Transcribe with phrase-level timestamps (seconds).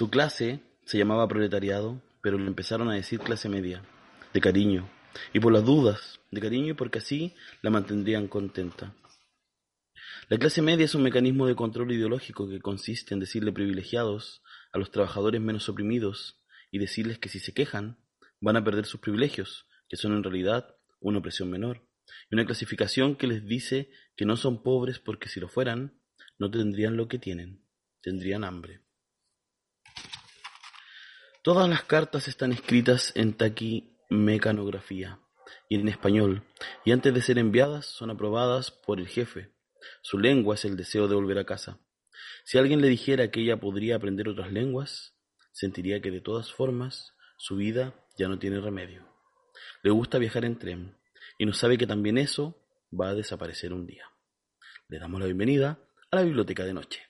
[0.00, 3.82] Su clase se llamaba proletariado, pero le empezaron a decir clase media,
[4.32, 4.88] de cariño,
[5.34, 8.94] y por las dudas, de cariño porque así la mantendrían contenta.
[10.30, 14.42] La clase media es un mecanismo de control ideológico que consiste en decirle privilegiados
[14.72, 16.40] a los trabajadores menos oprimidos
[16.70, 17.98] y decirles que si se quejan
[18.40, 21.82] van a perder sus privilegios, que son en realidad una opresión menor,
[22.30, 26.00] y una clasificación que les dice que no son pobres porque si lo fueran,
[26.38, 27.66] no tendrían lo que tienen,
[28.00, 28.80] tendrían hambre.
[31.42, 35.20] Todas las cartas están escritas en taquimecanografía
[35.70, 36.42] y en español,
[36.84, 39.50] y antes de ser enviadas son aprobadas por el jefe.
[40.02, 41.80] Su lengua es el deseo de volver a casa.
[42.44, 45.14] Si alguien le dijera que ella podría aprender otras lenguas,
[45.50, 49.08] sentiría que de todas formas su vida ya no tiene remedio.
[49.82, 50.98] Le gusta viajar en tren
[51.38, 54.04] y no sabe que también eso va a desaparecer un día.
[54.88, 55.78] Le damos la bienvenida
[56.10, 57.09] a la biblioteca de noche.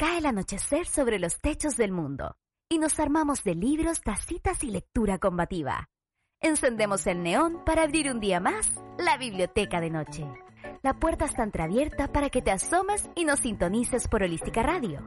[0.00, 2.34] Cae el anochecer sobre los techos del mundo
[2.70, 5.90] y nos armamos de libros, tacitas y lectura combativa.
[6.40, 10.26] Encendemos el neón para abrir un día más la biblioteca de noche.
[10.82, 15.06] La puerta está entreabierta para que te asomes y nos sintonices por Holística Radio.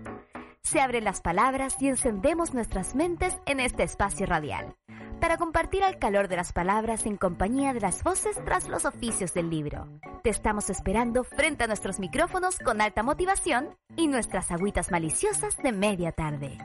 [0.61, 4.75] Se abren las palabras y encendemos nuestras mentes en este espacio radial,
[5.23, 9.33] para compartir el calor de las palabras en compañía de las voces tras los oficios
[9.33, 9.87] del libro.
[10.21, 15.71] Te estamos esperando frente a nuestros micrófonos con alta motivación y nuestras agüitas maliciosas de
[15.71, 16.57] media tarde.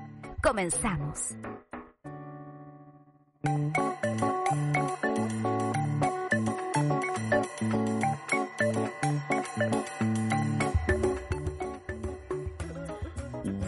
[0.42, 1.36] Comenzamos.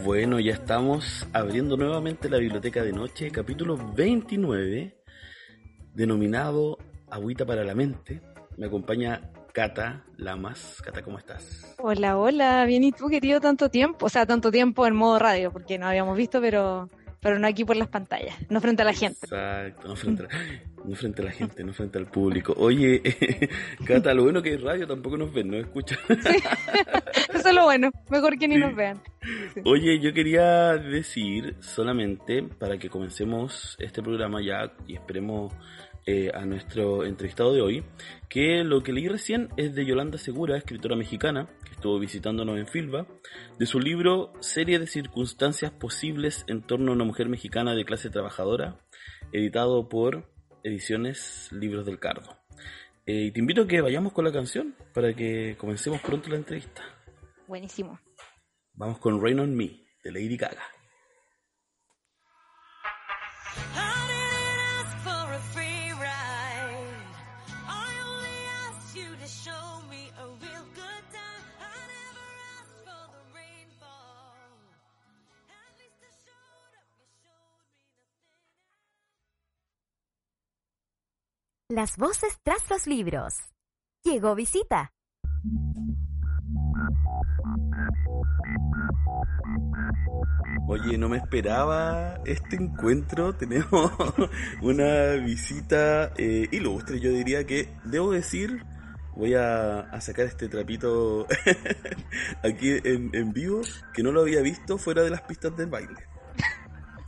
[0.03, 4.97] Bueno, ya estamos abriendo nuevamente la biblioteca de noche, capítulo 29,
[5.93, 8.19] denominado Agüita para la mente.
[8.57, 10.81] Me acompaña Cata Lamas.
[10.83, 11.75] Cata, ¿cómo estás?
[11.77, 13.39] Hola, hola, bien, ¿y tú, querido?
[13.39, 16.89] Tanto tiempo, o sea, tanto tiempo en modo radio, porque no habíamos visto, pero
[17.21, 19.19] pero no aquí por las pantallas, no frente a la gente.
[19.21, 20.33] Exacto, no frente a la,
[20.83, 22.53] no frente a la gente, no frente al público.
[22.57, 23.01] Oye,
[23.85, 25.99] Cata, lo bueno que es radio tampoco nos ven, no escuchan.
[26.07, 26.15] Sí.
[27.33, 29.01] Eso es lo bueno, mejor que ni nos vean.
[29.53, 29.61] Sí.
[29.65, 35.53] Oye, yo quería decir solamente para que comencemos este programa ya y esperemos
[36.05, 37.83] eh, a nuestro entrevistado de hoy,
[38.27, 42.67] que lo que leí recién es de Yolanda Segura, escritora mexicana, que estuvo visitándonos en
[42.67, 43.05] Filba,
[43.59, 48.09] de su libro Serie de circunstancias posibles en torno a una mujer mexicana de clase
[48.09, 48.79] trabajadora,
[49.31, 50.27] editado por
[50.63, 52.37] Ediciones Libros del Cardo.
[53.05, 56.37] Eh, y te invito a que vayamos con la canción para que comencemos pronto la
[56.37, 56.81] entrevista.
[57.47, 57.99] Buenísimo.
[58.73, 60.63] Vamos con Rain on Me, de Lady Gaga.
[81.71, 83.33] Las voces tras los libros.
[84.03, 84.91] Llegó visita.
[90.67, 93.33] Oye, no me esperaba este encuentro.
[93.37, 93.89] Tenemos
[94.61, 96.99] una visita eh, ilustre.
[96.99, 98.65] Yo diría que, debo decir,
[99.15, 101.25] voy a, a sacar este trapito
[102.43, 103.61] aquí en, en, vivo,
[103.93, 106.05] que no lo había visto fuera de las pistas del baile.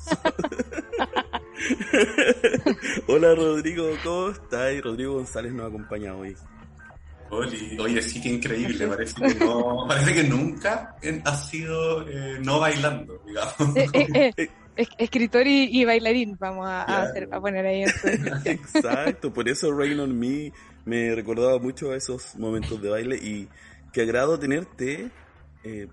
[3.06, 4.82] Hola Rodrigo, ¿cómo estás?
[4.82, 6.38] Rodrigo González nos acompaña hoy.
[7.30, 12.60] Oye, oye, sí que increíble, parece que, no, parece que nunca ha sido eh, no
[12.60, 13.76] bailando, digamos.
[13.76, 17.84] Eh, eh, eh, escritor y, y, bailarín, vamos a, a, hacer, a poner ahí.
[18.46, 20.54] Exacto, por eso Rain on Me
[20.86, 23.50] me recordaba mucho a esos momentos de baile y
[23.92, 25.12] qué agrado tenerte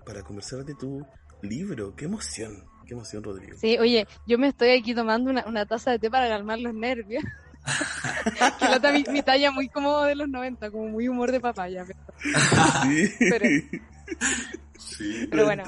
[0.05, 1.05] para conversar de tu
[1.41, 2.70] libro, qué emoción.
[2.91, 3.57] Qué emoción, Rodrigo.
[3.57, 6.73] Sí, oye, yo me estoy aquí tomando una, una taza de té para calmar los
[6.73, 7.23] nervios.
[8.59, 11.85] que lata mi, mi, talla muy como de los 90, como muy humor de papaya.
[11.87, 11.99] Pero...
[12.83, 13.13] Sí.
[13.17, 13.45] Pero,
[14.77, 15.27] sí.
[15.31, 15.63] pero bueno.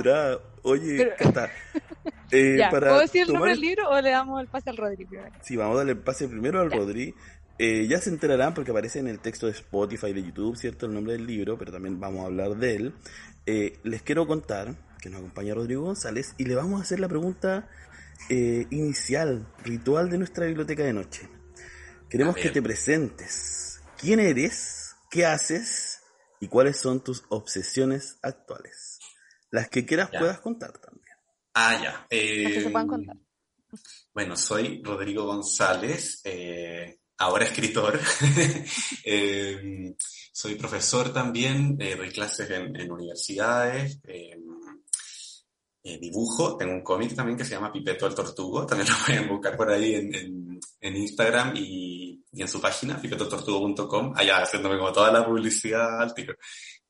[0.63, 1.15] Oye, pero...
[1.17, 1.49] Cata,
[2.31, 4.75] eh, ya, para ¿Puedo decir el nombre del libro o le damos el pase al
[4.75, 5.31] Rodri primero?
[5.39, 6.75] Sí, vamos a darle el pase primero al Ya.
[6.75, 7.15] Rodri.
[7.57, 10.87] Eh, ya se enterarán porque aparece en el texto de Spotify, de YouTube, ¿cierto?
[10.87, 12.93] El nombre del libro, pero también vamos a hablar de él.
[13.45, 17.09] Eh, les quiero contar que nos acompaña Rodrigo González y le vamos a hacer la
[17.09, 17.69] pregunta
[18.29, 21.29] eh, inicial, ritual de nuestra biblioteca de noche.
[22.09, 23.81] Queremos que te presentes.
[23.97, 24.95] ¿Quién eres?
[25.11, 25.99] ¿Qué haces?
[26.39, 28.99] ¿Y cuáles son tus obsesiones actuales?
[29.51, 30.19] Las que quieras Ya.
[30.19, 31.17] puedas contar también.
[31.53, 32.07] Ah, ya.
[32.09, 33.17] Eh, Las que se puedan contar.
[34.13, 37.99] Bueno, soy Rodrigo González, eh, ahora escritor.
[39.05, 39.95] Eh,
[40.31, 43.99] soy profesor también, eh, doy clases en, en universidades.
[45.85, 49.27] Eh, dibujo, tengo un cómic también que se llama Pipeto el Tortugo, también lo pueden
[49.27, 54.93] buscar por ahí en, en, Instagram y, y, en su página, pipetotortugo.com, allá haciéndome como
[54.93, 56.13] toda la publicidad al.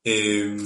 [0.04, 0.56] Eh,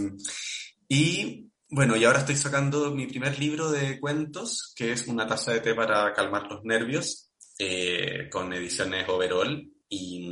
[0.88, 5.52] y bueno, y ahora estoy sacando mi primer libro de cuentos, que es Una taza
[5.52, 9.70] de té para calmar los nervios, eh, con ediciones overall.
[9.90, 10.28] Y,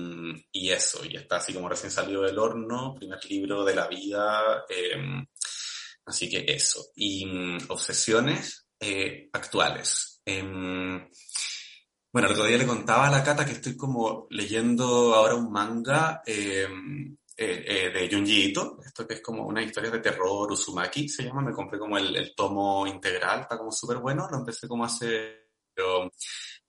[0.53, 4.65] y, eso, y está así como recién salido del horno, primer libro de la vida.
[6.07, 6.87] Eh, así que eso.
[6.95, 10.21] Y mm, obsesiones eh, actuales.
[10.25, 11.09] Em,
[12.13, 15.53] bueno, el otro día le contaba a la Cata que estoy como leyendo ahora un
[15.53, 20.51] manga em, eh, eh, de Junji Ito, esto que es como una historia de terror,
[20.51, 24.39] Uzumaki se llama, me compré como el, el tomo integral, está como súper bueno, lo
[24.39, 25.51] empecé como hace...
[25.75, 26.11] Pero,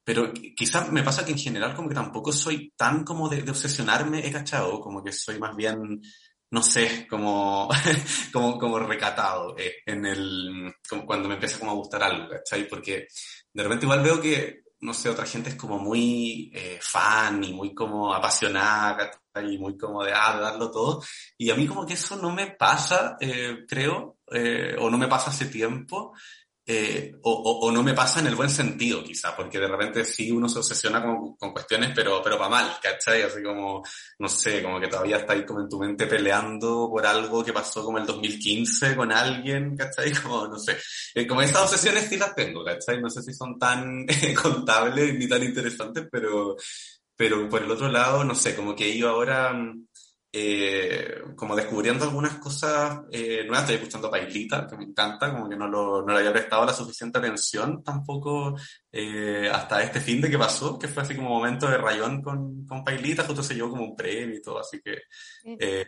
[0.04, 3.51] pero quizás me pasa que en general como que tampoco soy tan como de, de
[3.51, 6.01] obsesionarme, he cachado, como que soy más bien,
[6.50, 7.70] no sé, como,
[8.34, 12.68] como, como recatado eh, en el, como cuando me empieza como a gustar algo, ¿cachai?
[12.68, 13.08] Porque
[13.54, 17.54] de repente igual veo que, no sé, otra gente es como muy eh, fan y
[17.54, 19.12] muy como apasionada,
[19.44, 21.04] y muy como de, ah, darlo todo.
[21.38, 24.18] Y a mí como que eso no me pasa, eh, creo,
[24.80, 26.14] o no me pasa hace tiempo,
[26.69, 30.04] eh, o, o, o, no me pasa en el buen sentido, quizá, porque de repente
[30.04, 33.22] sí uno se obsesiona con, con cuestiones, pero, pero para mal, ¿cachai?
[33.22, 33.81] Así como,
[34.19, 37.54] no sé, como que todavía está ahí como en tu mente peleando por algo que
[37.54, 40.12] pasó como el 2015 con alguien, ¿cachai?
[40.22, 40.78] Como, no sé,
[41.16, 43.00] eh, como esas obsesiones sí las tengo, ¿cachai?
[43.00, 44.06] No sé si son tan
[44.42, 46.58] contables ni tan interesantes, pero,
[47.16, 49.54] pero por el otro lado, no sé, como que yo ahora
[50.32, 55.56] eh, como descubriendo algunas cosas eh, nuevas, estoy escuchando Pailita, que me encanta, como que
[55.56, 58.56] no, lo, no le había prestado la suficiente atención tampoco
[58.92, 62.66] eh, hasta este fin de que pasó, que fue así como momento de rayón con,
[62.66, 64.98] con Pailita, justo se llevó como un premio y todo, así que
[65.46, 65.86] eh,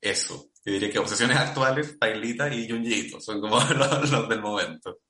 [0.00, 5.00] eso, yo diría que obsesiones actuales, Pailita y Junjito, son como los, los del momento.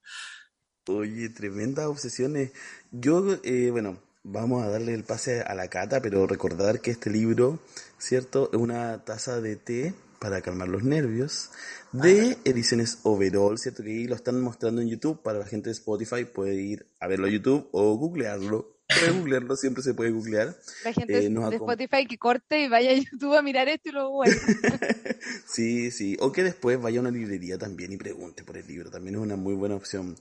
[0.87, 2.53] Oye, tremendas obsesiones.
[2.91, 7.11] Yo, eh, bueno, vamos a darle el pase a la cata, pero recordar que este
[7.11, 7.59] libro,
[7.99, 8.51] ¿cierto?
[8.53, 11.51] Es una taza de té para calmar los nervios
[11.93, 13.83] de ediciones overall, ¿cierto?
[13.83, 17.09] Que ahí lo están mostrando en YouTube para la gente de Spotify, puede ir a
[17.09, 18.80] verlo a YouTube o googlearlo.
[18.99, 20.57] Puede googlearlo, siempre se puede googlear.
[20.85, 23.93] La gente eh, de Spotify que corte y vaya a YouTube a mirar esto y
[23.93, 24.35] luego bueno.
[25.47, 26.17] sí, sí.
[26.21, 28.91] O que después vaya a una librería también y pregunte por el libro.
[28.91, 30.17] También es una muy buena opción.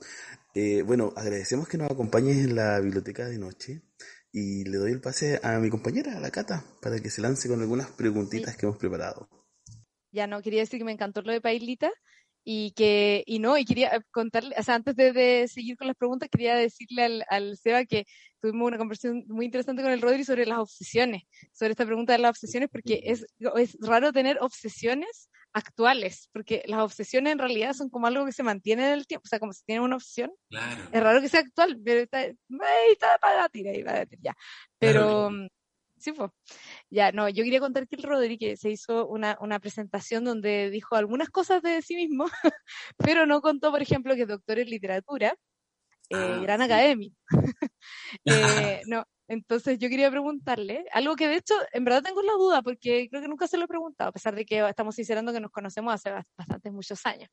[0.54, 3.82] Eh, bueno, agradecemos que nos acompañes en la biblioteca de noche
[4.32, 7.48] y le doy el pase a mi compañera, a la Cata, para que se lance
[7.48, 8.58] con algunas preguntitas sí.
[8.58, 9.28] que hemos preparado.
[10.12, 11.90] Ya no, quería decir que me encantó lo de Pailita
[12.44, 15.96] y que, y no, y quería contarle, o sea, antes de, de seguir con las
[15.96, 18.06] preguntas, quería decirle al, al, Seba que
[18.40, 21.22] tuvimos una conversación muy interesante con el Rodri sobre las obsesiones,
[21.52, 23.26] sobre esta pregunta de las obsesiones, porque es,
[23.56, 28.42] es raro tener obsesiones actuales, porque las obsesiones en realidad son como algo que se
[28.42, 30.82] mantiene en el tiempo, o sea, como si tiene una opción, claro.
[30.92, 32.34] es raro que sea actual, pero está, ahí
[32.92, 34.34] está para tira, ahí va ya,
[34.78, 35.28] pero...
[35.28, 35.48] Claro.
[36.00, 36.28] Sí, fue.
[36.88, 40.96] Ya, no, yo quería contar que el Rodríguez se hizo una, una presentación donde dijo
[40.96, 42.24] algunas cosas de sí mismo,
[42.96, 45.36] pero no contó, por ejemplo, que es doctor en literatura,
[46.08, 46.64] eh, ah, gran sí.
[46.64, 47.16] académico.
[48.24, 52.62] eh, no, entonces yo quería preguntarle algo que de hecho en verdad tengo la duda
[52.62, 55.40] porque creo que nunca se lo he preguntado, a pesar de que estamos sincerando que
[55.40, 57.28] nos conocemos hace bastantes muchos años.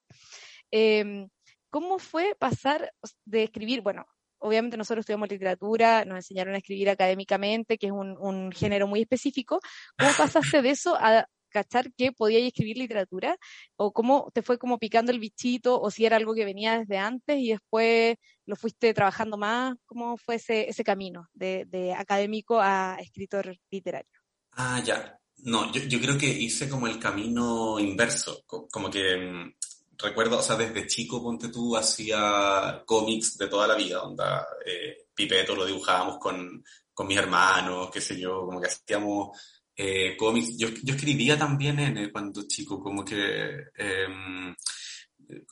[0.72, 1.26] Eh,
[1.70, 2.94] ¿Cómo fue pasar
[3.26, 4.06] de escribir, bueno,
[4.40, 9.60] obviamente nosotros estudiamos literatura, nos enseñaron a escribir académicamente, que es un, género muy específico.
[9.98, 13.38] ¿Cómo pasaste de eso a cachar que podías escribir literatura?
[13.76, 15.80] ¿O cómo te fue como picando el bichito?
[15.82, 19.76] ¿O si era algo que venía desde antes y después lo fuiste trabajando más?
[19.86, 24.12] ¿Cómo fue ese, camino de, académico a escritor literario?
[24.52, 25.20] Ah, ya.
[25.40, 29.54] No, yo, yo creo que hice como el camino inverso, como que
[29.98, 35.08] recuerdo, o sea, desde chico, ponte tú, hacía cómics de toda la vida, onda, eh,
[35.14, 36.64] Pipeto lo dibujábamos con,
[36.94, 39.38] con mis hermanos, qué sé yo, como que hacíamos
[39.76, 40.58] eh, cómics.
[40.58, 44.08] Yo, yo escribía también en, cuando chico, como que eh,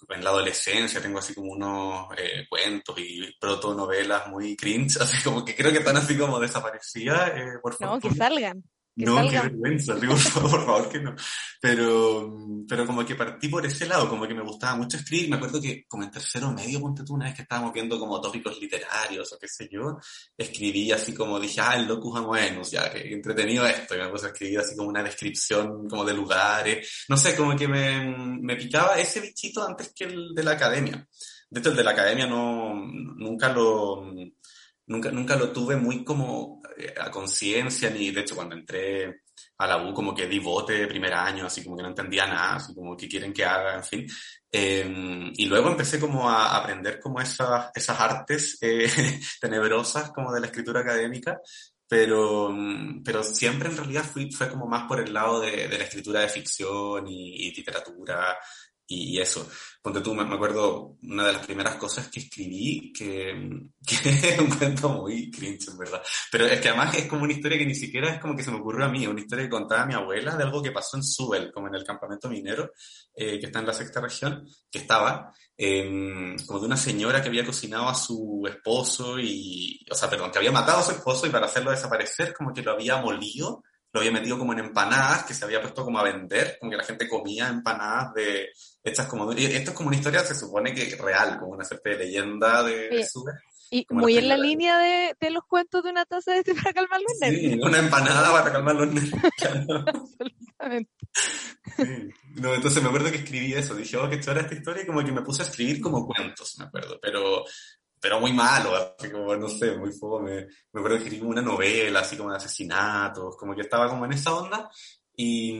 [0.09, 5.43] en la adolescencia tengo así como unos eh, cuentos y protonovelas muy cringe, así como
[5.43, 7.31] que creo que están así como desaparecidas.
[7.35, 8.03] Eh, por favor.
[8.03, 8.63] No, que salgan.
[8.97, 9.29] Que no, salga.
[9.29, 11.13] qué vergüenza, digo, por favor que no.
[11.59, 12.37] Pero,
[12.67, 15.29] pero como que partí por ese lado, como que me gustaba mucho escribir.
[15.29, 18.21] Me acuerdo que como en tercero medio, ponte tú, una vez que estábamos viendo como
[18.21, 19.97] tópicos literarios o qué sé yo,
[20.37, 23.95] escribí así como dije, ah, el locus amoenus, ya, que entretenido esto.
[23.95, 27.05] Y me puse a escribir así como una descripción como de lugares.
[27.09, 31.05] No sé, como que me, me picaba ese bichito antes que el de la academia.
[31.49, 34.03] De hecho, el de la academia no, nunca lo,
[34.87, 36.54] nunca, nunca lo tuve muy como
[36.99, 39.21] a conciencia, ni de hecho cuando entré
[39.57, 42.27] a la U como que di bote de primer año, así como que no entendía
[42.27, 44.07] nada, así como que quieren que haga, en fin.
[44.51, 48.87] Em, y luego empecé como a aprender como esas, esas artes eh,
[49.41, 51.41] tenebrosas como de la escritura académica,
[51.87, 52.55] pero,
[53.03, 56.21] pero siempre en realidad fui, fue como más por el lado de, de la escritura
[56.21, 58.37] de ficción y, y literatura
[58.87, 59.49] y, eso.
[59.81, 63.33] Ponte tú, me, acuerdo una de las primeras cosas que escribí, que,
[63.87, 66.01] que es un cuento muy cringe, en verdad.
[66.31, 68.51] Pero es que además es como una historia que ni siquiera es como que se
[68.51, 71.03] me ocurrió a mí, una historia que contaba mi abuela de algo que pasó en
[71.03, 72.71] Subel, como en el campamento minero,
[73.15, 77.29] eh, que está en la sexta región, que estaba, eh, como de una señora que
[77.29, 81.25] había cocinado a su esposo y, o sea, perdón, que había matado a su esposo
[81.25, 83.63] y para hacerlo desaparecer, como que lo había molido
[83.95, 86.75] lo había metido como en empanadas, que se había puesto como a vender, como que
[86.75, 88.49] la gente comía empanadas de
[88.83, 89.31] hechas como...
[89.31, 92.61] Y esto es como una historia, se supone que real, como una suerte de leyenda
[92.63, 93.07] de, de
[93.71, 96.73] Y muy en la línea de, de, los cuentos de una taza de té para
[96.73, 97.53] calmar los nervios.
[97.53, 99.13] Sí, una empanada para calmar los nervios.
[99.87, 100.91] Absolutamente.
[101.77, 102.09] Sí.
[102.35, 105.05] No, entonces me acuerdo que escribí eso, dije, oh, qué chora esta historia, y como
[105.05, 107.45] que me puse a escribir como cuentos, me acuerdo, pero
[108.05, 110.45] pero muy malo, así como, no sé, muy fome.
[110.71, 114.13] Me acuerdo que escribí una novela, así como de asesinatos, como que estaba como en
[114.13, 114.69] esa onda.
[115.17, 115.55] Y,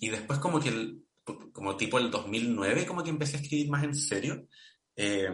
[0.00, 1.04] y después como que, el,
[1.52, 4.48] como tipo el 2009, como que empecé a escribir más en serio.
[4.96, 5.28] Eh,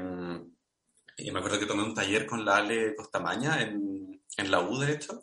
[1.18, 4.76] y me acuerdo que tomé un taller con la Ale Costamaña en, en la U,
[4.76, 5.22] de hecho.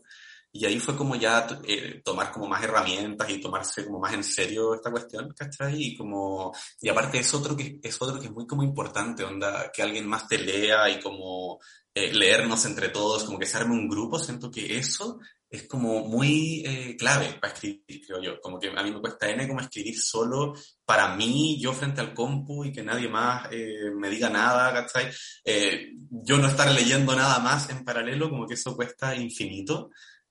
[0.52, 4.24] Y ahí fue como ya eh, tomar como más herramientas y tomarse como más en
[4.24, 5.76] serio esta cuestión, ¿cachai?
[5.82, 9.72] Y como, y aparte es otro que, es otro que es muy como importante, onda,
[9.72, 11.60] que alguien más te lea y como
[11.94, 16.06] eh, leernos entre todos, como que se arme un grupo, siento que eso es como
[16.06, 18.42] muy eh, clave para escribir, creo yo.
[18.42, 20.54] Como que a mí me cuesta N como escribir solo
[20.86, 25.10] para mí, yo frente al compu y que nadie más eh, me diga nada, ¿cachai?
[25.46, 29.90] Eh, yo no estar leyendo nada más en paralelo, como que eso cuesta infinito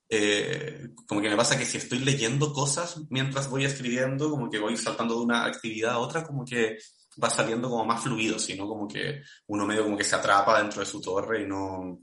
[0.09, 4.59] eh, como que me pasa que si estoy leyendo cosas mientras voy escribiendo, como que
[4.59, 6.79] voy saltando de una actividad a otra, como que
[7.23, 10.81] va saliendo como más fluido, sino como que uno medio como que se atrapa dentro
[10.81, 12.01] de su torre y no,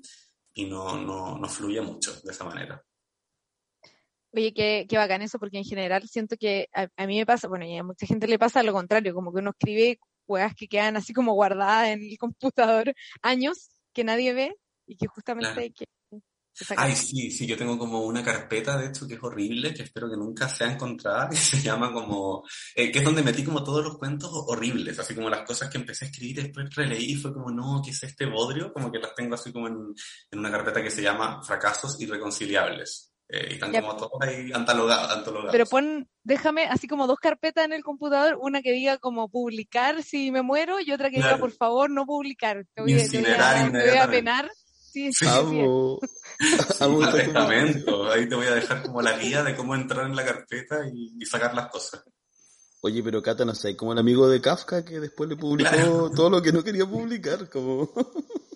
[0.53, 2.83] y no, no, no fluye mucho de esa manera.
[4.35, 7.47] Oye, qué, qué bacán eso, porque en general siento que a, a, mí me pasa,
[7.47, 10.67] bueno, y a mucha gente le pasa lo contrario, como que uno escribe juegas que
[10.67, 14.55] quedan así como guardadas en el computador años que nadie ve
[14.87, 15.85] y que justamente hay que
[16.77, 20.09] Ay, sí, sí, yo tengo como una carpeta, de hecho, que es horrible, que espero
[20.09, 22.43] que nunca sea encontrada, que se llama como,
[22.75, 25.77] eh, que es donde metí como todos los cuentos horribles, así como las cosas que
[25.77, 28.71] empecé a escribir, después releí y fue como, no, ¿qué es este bodrio?
[28.71, 29.93] Como que las tengo así como en,
[30.31, 33.13] en una carpeta que se llama Fracasos Irreconciliables.
[33.29, 33.81] Eh, y están ya.
[33.81, 35.51] como todas ahí antologadas, antologadas.
[35.53, 40.03] Pero pon, déjame así como dos carpetas en el computador, una que diga como publicar
[40.03, 41.35] si me muero y otra que claro.
[41.35, 42.65] diga por favor no publicar.
[42.75, 44.51] Te voy, Incinerar te voy a, te voy a penar.
[44.93, 45.99] Sí, sí, Amo.
[46.79, 48.11] Amo testamento.
[48.11, 51.15] Ahí te voy a dejar como la guía de cómo entrar en la carpeta y,
[51.19, 52.03] y sacar las cosas.
[52.81, 56.11] Oye, pero Cata, no sé, como el amigo de Kafka que después le publicó claro.
[56.11, 57.91] todo lo que no quería publicar, como...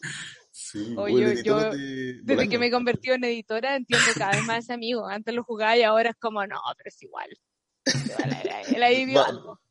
[0.51, 4.65] Sí, Oye, yo, yo de, desde que me convertí en editora entiendo cada vez más
[4.65, 5.07] ese amigo.
[5.07, 7.29] Antes lo jugaba y ahora es como, no, pero es igual.
[8.75, 9.61] Él ahí vio algo.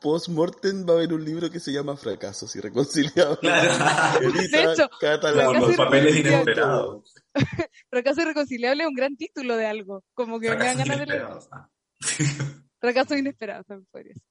[0.00, 3.38] Post-mortem va a haber un libro que se llama Fracasos Irreconciliables.
[3.40, 4.32] Claro.
[4.50, 7.14] de hecho, Con los papeles inesperados.
[7.90, 10.04] Fracaso Irreconciliable es un gran título de algo.
[10.14, 11.26] Como que Fracasos me dan ganas de leer.
[12.78, 14.22] Fracaso inesperado, también podría ser.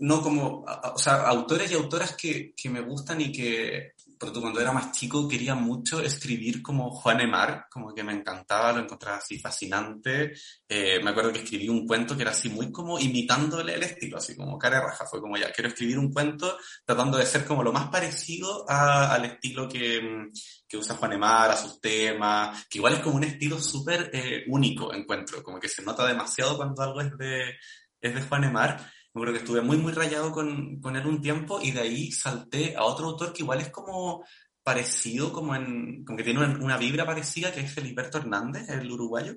[0.00, 4.60] no como, o sea, autores y autoras que, que me gustan y que, porque cuando
[4.60, 9.16] era más chico quería mucho escribir como Juan Emar, como que me encantaba, lo encontraba
[9.16, 10.34] así fascinante.
[10.68, 14.18] Eh, me acuerdo que escribí un cuento que era así muy como imitándole el estilo,
[14.18, 15.06] así como cara raja.
[15.06, 19.24] Fue como ya, quiero escribir un cuento tratando de ser como lo más parecido al
[19.24, 20.28] estilo que,
[20.68, 24.44] que usa Juan Emar, a sus temas, que igual es como un estilo súper eh,
[24.48, 27.54] único, encuentro, como que se nota demasiado cuando algo es de,
[27.98, 28.86] es de Juan Emar.
[29.12, 32.12] Me acuerdo que estuve muy, muy rayado con, con él un tiempo y de ahí
[32.12, 34.24] salté a otro autor que igual es como
[34.62, 39.36] parecido, como, en, como que tiene una, vibra parecida, que es Feliberto Hernández, el uruguayo,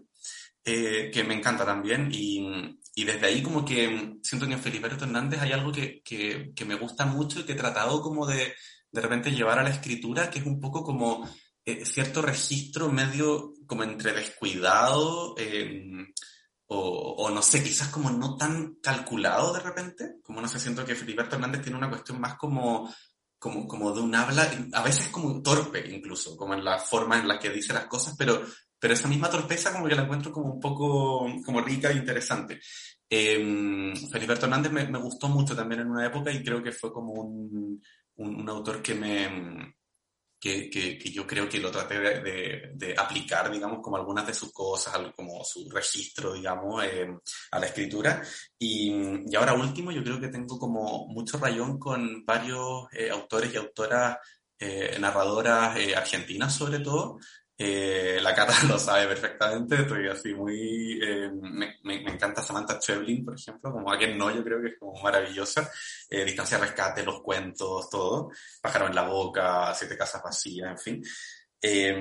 [0.63, 2.09] eh, que me encanta también.
[2.11, 6.51] Y, y, desde ahí como que siento que en Feliberto Hernández hay algo que, que,
[6.55, 8.53] que, me gusta mucho y que he tratado como de
[8.93, 11.27] de repente llevar a la escritura, que es un poco como
[11.65, 15.35] eh, cierto registro medio como entre descuidado.
[15.37, 16.05] Eh,
[16.67, 20.95] o, no sé, quizás como no tan calculado de repente, como no sé, siento que
[20.95, 22.91] Filiberto Hernández tiene una cuestión más como,
[23.37, 27.27] como, como de un habla, a veces como torpe incluso, como en la forma en
[27.27, 28.41] la que dice las cosas, pero,
[28.79, 32.59] pero esa misma torpeza como que la encuentro como un poco como rica e interesante.
[33.09, 36.91] Eh, Feliberto Hernández me, me, gustó mucho también en una época y creo que fue
[36.91, 37.79] como un,
[38.15, 39.75] un autor que me,
[40.43, 44.33] que, que, que, yo creo que lo traté de, de, aplicar, digamos, como algunas de
[44.33, 47.07] sus cosas, como su registro, digamos, eh,
[47.51, 48.21] a la escritura.
[48.59, 48.91] Y,
[49.25, 53.57] y, ahora último, yo creo que tengo como mucho rayón con varios eh, autores y
[53.57, 54.17] autoras,
[54.59, 57.19] eh, narradoras eh, argentinas sobre todo,
[57.57, 60.99] eh, la Cata lo sabe perfectamente, estoy así muy...
[61.01, 64.69] Eh, me, me, encanta Samantha Chevlin, por ejemplo, como a quien no, yo creo que
[64.69, 65.69] es como maravillosa.
[66.09, 68.31] Eh, Distancia Rescate, los cuentos, todo.
[68.61, 71.03] Pájaro en la boca, Siete Casas Vacías, en fin.
[71.65, 71.95] Eh,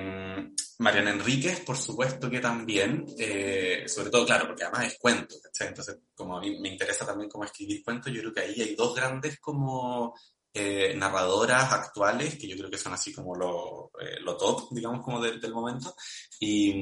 [0.79, 5.69] Mariana Enríquez, por supuesto que también, eh, sobre todo, claro, porque además es cuento, ¿cachai?
[5.69, 8.75] Entonces, como a mí me interesa también cómo escribir cuentos, yo creo que ahí hay
[8.75, 10.13] dos grandes como
[10.53, 15.03] eh, narradoras actuales, que yo creo que son así como lo, eh, lo top, digamos,
[15.03, 15.95] como de, del momento.
[16.39, 16.73] Y,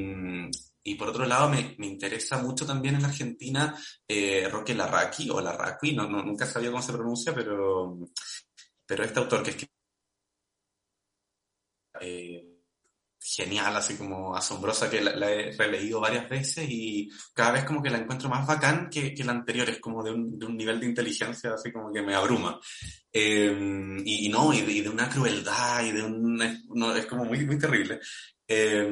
[0.84, 3.76] y, por otro lado, me, me, interesa mucho también en Argentina
[4.08, 7.98] eh, Roque Larraqui, o Larraqui, no, no, nunca sabía cómo se pronuncia, pero,
[8.86, 9.58] pero este autor que es
[12.02, 12.51] eh,
[13.24, 17.90] genial, así como asombrosa, que la, he releído varias veces y cada vez como que
[17.90, 20.80] la encuentro más bacán que, que la anterior, es como de un, de un, nivel
[20.80, 22.60] de inteligencia así como que me abruma.
[23.14, 26.64] Eh, y, no, y de, una crueldad y de un...
[26.70, 28.00] No, es como muy, muy terrible.
[28.48, 28.90] Eh,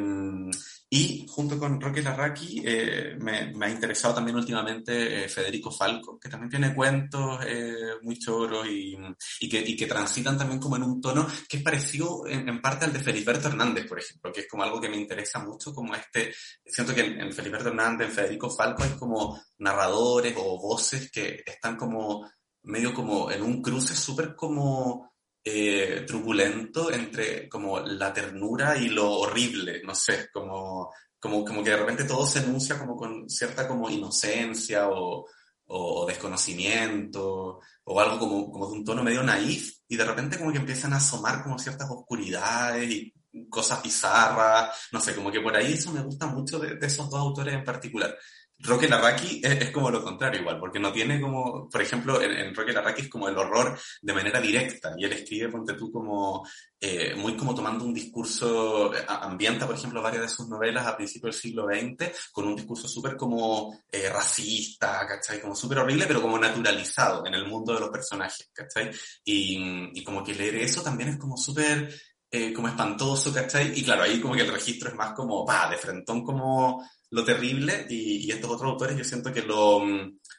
[0.91, 6.19] y junto con Roque Larraqui eh, me, me, ha interesado también últimamente eh, Federico Falco,
[6.19, 8.97] que también tiene cuentos eh, muy choros y,
[9.39, 12.59] y, que, y, que, transitan también como en un tono que es parecido en, en,
[12.59, 15.73] parte al de Feliberto Hernández, por ejemplo, que es como algo que me interesa mucho,
[15.73, 16.33] como este,
[16.65, 21.43] siento que en, en Feliberto Hernández, en Federico Falco hay como narradores o voces que
[21.45, 22.27] están como
[22.63, 25.08] medio como en un cruce súper como
[25.43, 31.71] eh, truculento entre como la ternura y lo horrible, no sé, como, como, como que
[31.71, 35.25] de repente todo se enuncia como con cierta como inocencia o,
[35.67, 40.51] o desconocimiento o algo como, como de un tono medio naif y de repente como
[40.51, 43.13] que empiezan a asomar como ciertas oscuridades y
[43.49, 47.09] cosas bizarras, no sé, como que por ahí eso me gusta mucho de, de esos
[47.09, 48.15] dos autores en particular.
[48.61, 52.31] Roque Larraqui es, es, como lo contrario igual, porque no tiene como, por ejemplo, en,
[52.31, 55.89] en Roque Larraqui es como el horror de manera directa, y él escribe, ponte tú,
[55.91, 56.45] como,
[56.79, 61.35] eh, muy como tomando un discurso, ambienta, por ejemplo, varias de sus novelas a principios
[61.35, 65.39] del siglo XX, con un discurso súper como eh, racista, ¿cachai?
[65.39, 68.91] Como súper horrible, pero como naturalizado en el mundo de los personajes, ¿cachai?
[69.23, 71.93] Y, y como que leer eso también es como súper,
[72.31, 73.71] eh, como espantoso, ¿cachai?
[73.79, 77.23] Y claro, ahí como que el registro es más como, va, de frentón como lo
[77.23, 79.81] terrible y, y, estos otros autores yo siento que lo,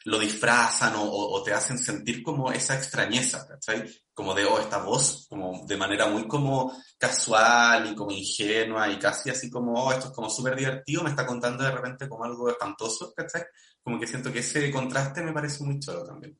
[0.05, 3.89] lo disfrazan o, o, te hacen sentir como esa extrañeza, ¿cachai?
[4.13, 8.97] Como de, oh, esta voz, como de manera muy como casual y como ingenua y
[8.97, 12.23] casi así como, oh, esto es como súper divertido, me está contando de repente como
[12.23, 13.43] algo espantoso, ¿cachai?
[13.83, 16.37] Como que siento que ese contraste me parece muy chulo también.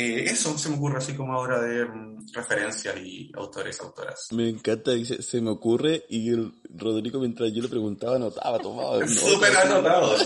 [0.00, 4.28] Eh, eso se me ocurre así como ahora de um, referencias y autores, autoras.
[4.30, 9.06] Me encanta, dice, se me ocurre y el, Rodrigo, mientras yo le preguntaba, anotaba, tomaba.
[9.06, 10.16] Súper anotado.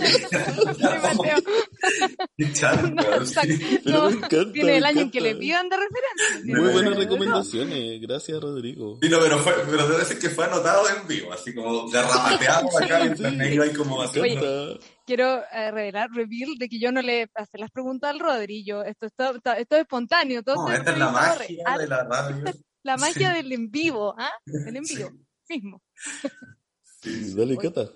[4.53, 6.63] tiene el año en que le pidan de referencia.
[6.63, 9.01] Muy buenas recomendaciones, gracias Rodrigo.
[9.03, 12.79] Sí, no, pero, fue, pero debe decir que fue anotado en vivo, así como derramateado
[12.79, 14.79] acá mientras me iba como haciendo...
[15.05, 18.83] quiero eh, revelar, reveal, de que yo no le pasé las preguntas al Rodrigo.
[18.83, 20.43] Esto, esto, esto, es espontáneo.
[20.43, 22.45] Todo no, esta es la magia de la radio.
[22.85, 24.31] La magia del en vivo, ¿ah?
[24.47, 25.11] El en vivo,
[25.49, 25.83] mismo.
[27.35, 27.91] Dale, Cata.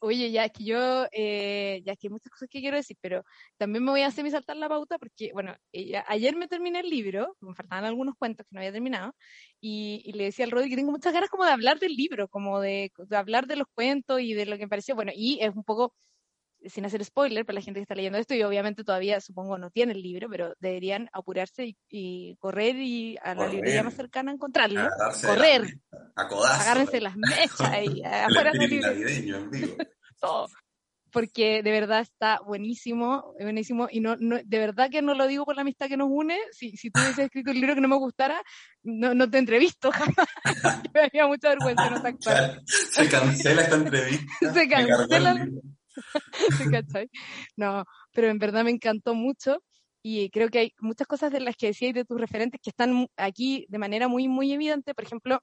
[0.00, 2.96] Oye, ya es que yo, eh, ya es que hay muchas cosas que quiero decir,
[3.00, 3.24] pero
[3.56, 5.56] también me voy a hacer mi saltar la pauta porque, bueno,
[6.06, 9.12] ayer me terminé el libro, me faltaban algunos cuentos que no había terminado,
[9.60, 12.60] y, le decía al Rodri que tengo muchas ganas como de hablar del libro, como
[12.60, 15.54] de, de, hablar de los cuentos y de lo que me pareció, bueno, y es
[15.54, 15.94] un poco,
[16.66, 19.70] sin hacer spoiler para la gente que está leyendo esto, y obviamente todavía supongo no
[19.70, 24.34] tiene el libro, pero deberían apurarse y, correr y a la librería más cercana a
[24.34, 24.88] encontrarlo.
[25.24, 25.78] correr.
[26.16, 26.22] A
[26.60, 28.90] Agárrense las mechas y afuera del libro.
[31.10, 35.46] Porque de verdad está buenísimo, buenísimo, y no, no, de verdad que no lo digo
[35.46, 36.38] por la amistad que nos une.
[36.52, 38.42] Si, si tú hubieses escrito un libro que no me gustara,
[38.82, 40.82] no, no te entrevisto jamás.
[40.92, 42.02] me haría mucha vergüenza no
[42.66, 44.52] Se cancela esta entrevista.
[44.52, 45.48] Se cancela.
[47.56, 49.62] No, pero en verdad me encantó mucho
[50.02, 53.08] y creo que hay muchas cosas de las que decías de tus referentes que están
[53.16, 54.94] aquí de manera muy, muy evidente.
[54.94, 55.40] Por ejemplo,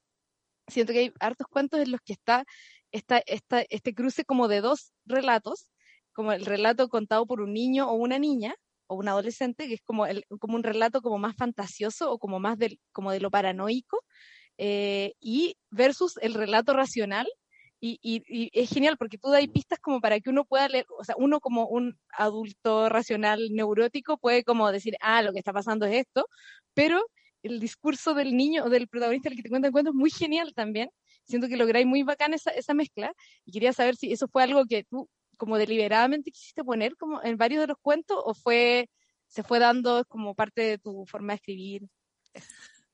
[0.68, 2.44] siento que hay hartos cuentos en los que está
[2.92, 5.68] esta, esta, este cruce como de dos relatos,
[6.12, 8.54] como el relato contado por un niño o una niña
[8.86, 12.40] o un adolescente, que es como, el, como un relato como más fantasioso o como
[12.40, 14.02] más del, como de lo paranoico,
[14.58, 17.26] eh, y versus el relato racional,
[17.80, 21.14] y, es genial porque tú das pistas como para que uno pueda leer, o sea,
[21.18, 26.06] uno como un adulto racional neurótico puede como decir, ah, lo que está pasando es
[26.06, 26.26] esto,
[26.74, 27.04] pero
[27.42, 30.10] el discurso del niño o del protagonista el que te cuenta el cuento es muy
[30.10, 30.90] genial también.
[31.24, 33.12] Siento que lográis muy bacán esa, esa mezcla
[33.44, 37.36] y quería saber si eso fue algo que tú como deliberadamente quisiste poner como en
[37.36, 38.88] varios de los cuentos o fue
[39.28, 41.82] se fue dando como parte de tu forma de escribir.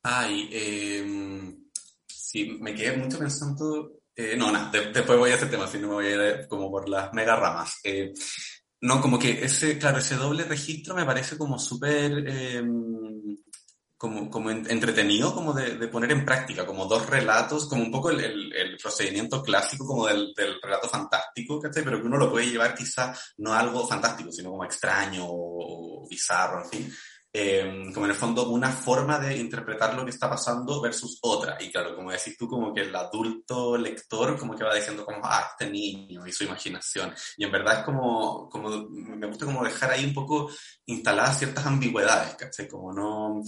[0.03, 1.55] Ay, eh,
[2.07, 5.88] sí, me quedé mucho pensando eh, no, nada, después voy a ese tema, si no
[5.88, 7.79] me voy a ir eh, como por las mega ramas.
[7.85, 8.12] Eh,
[8.83, 13.37] no, como que ese, claro, ese doble registro me parece como súper, em,
[13.96, 18.11] como, como entretenido, como de, de, poner en práctica, como dos relatos, como un poco
[18.11, 21.85] el, el, el procedimiento clásico como del, del, relato fantástico, ¿cachai?
[21.85, 26.03] Pero que uno lo puede llevar quizá no a algo fantástico, sino como extraño o,
[26.05, 26.94] o bizarro, en fin.
[27.35, 31.57] Em, como en el fondo una forma de interpretar lo que está pasando versus otra.
[31.61, 35.21] Y claro, como decís tú, como que el adulto lector como que va diciendo como,
[35.25, 37.14] ah, este niño y su imaginación.
[37.38, 40.51] Y en verdad es como, como me gusta como dejar ahí un poco
[40.85, 42.68] instaladas ciertas ambigüedades, ¿cachai?
[42.68, 43.42] Como no,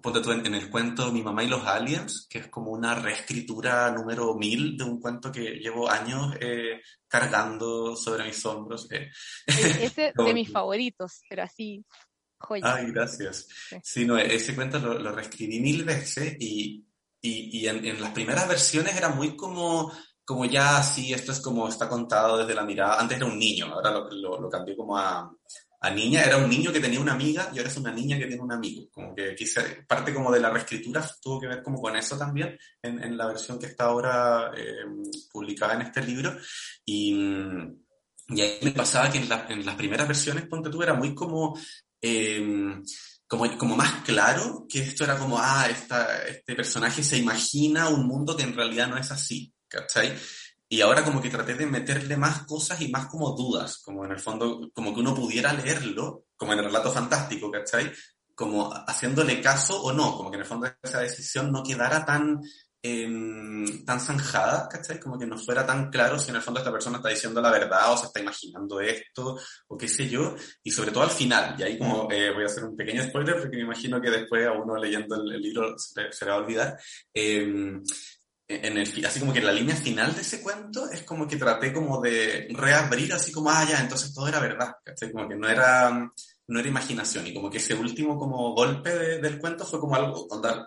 [0.00, 3.90] ponte tú en, el cuento Mi mamá y los aliens, que es como una reescritura
[3.90, 8.90] número mil de un cuento que llevo años eh, cargando sobre mis hombros.
[8.90, 9.10] Eh.
[9.46, 11.84] Ese de mis favoritos, pero así
[12.62, 13.48] Ay, gracias.
[13.82, 16.86] Sí, no, ese cuento lo, lo reescribí mil veces y,
[17.20, 19.92] y, y en, en, las primeras versiones era muy como,
[20.24, 23.00] como ya, sí, esto es como está contado desde la mirada.
[23.00, 25.30] Antes era un niño, ahora lo, lo, lo cambié como a,
[25.80, 26.22] a, niña.
[26.22, 28.52] Era un niño que tenía una amiga y ahora es una niña que tiene un
[28.52, 28.88] amigo.
[28.92, 32.56] Como que quise, parte como de la reescritura tuvo que ver como con eso también
[32.82, 34.84] en, en la versión que está ahora eh,
[35.32, 36.36] publicada en este libro.
[36.84, 37.14] Y,
[38.28, 41.14] y ahí me pasaba que en, la, en, las primeras versiones, ponte tú, era muy
[41.14, 41.58] como
[42.00, 42.80] eh,
[43.26, 48.06] como, como más claro que esto era como, ah, esta, este personaje se imagina un
[48.06, 50.16] mundo que en realidad no es así, ¿cachai?
[50.70, 54.12] Y ahora como que traté de meterle más cosas y más como dudas, como en
[54.12, 57.92] el fondo, como que uno pudiera leerlo, como en el relato fantástico, ¿cachai?
[58.34, 62.40] Como haciéndole caso o no, como que en el fondo esa decisión no quedara tan
[62.82, 65.00] eh, tan zanjada, ¿cachai?
[65.00, 67.50] Como que no fuera tan claro si en el fondo esta persona está diciendo la
[67.50, 69.38] verdad o se está imaginando esto
[69.68, 72.46] o qué sé yo, y sobre todo al final, y ahí como eh, voy a
[72.46, 75.78] hacer un pequeño spoiler porque me imagino que después a uno leyendo el, el libro
[75.78, 76.78] se, se, le va a olvidar,
[77.12, 77.80] eh,
[78.50, 81.36] en el, así como que en la línea final de ese cuento es como que
[81.36, 85.12] traté como de reabrir así como, ah, ya, entonces todo era verdad, ¿cachai?
[85.12, 86.10] Como que no era
[86.48, 89.94] no era imaginación y como que ese último como golpe de, del cuento fue como
[89.94, 90.26] algo,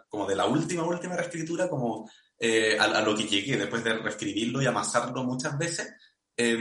[0.10, 4.62] como de la última, última reescritura, como eh, a, lo que llegué después de reescribirlo
[4.62, 5.92] y amasarlo muchas veces,
[6.38, 6.58] eh,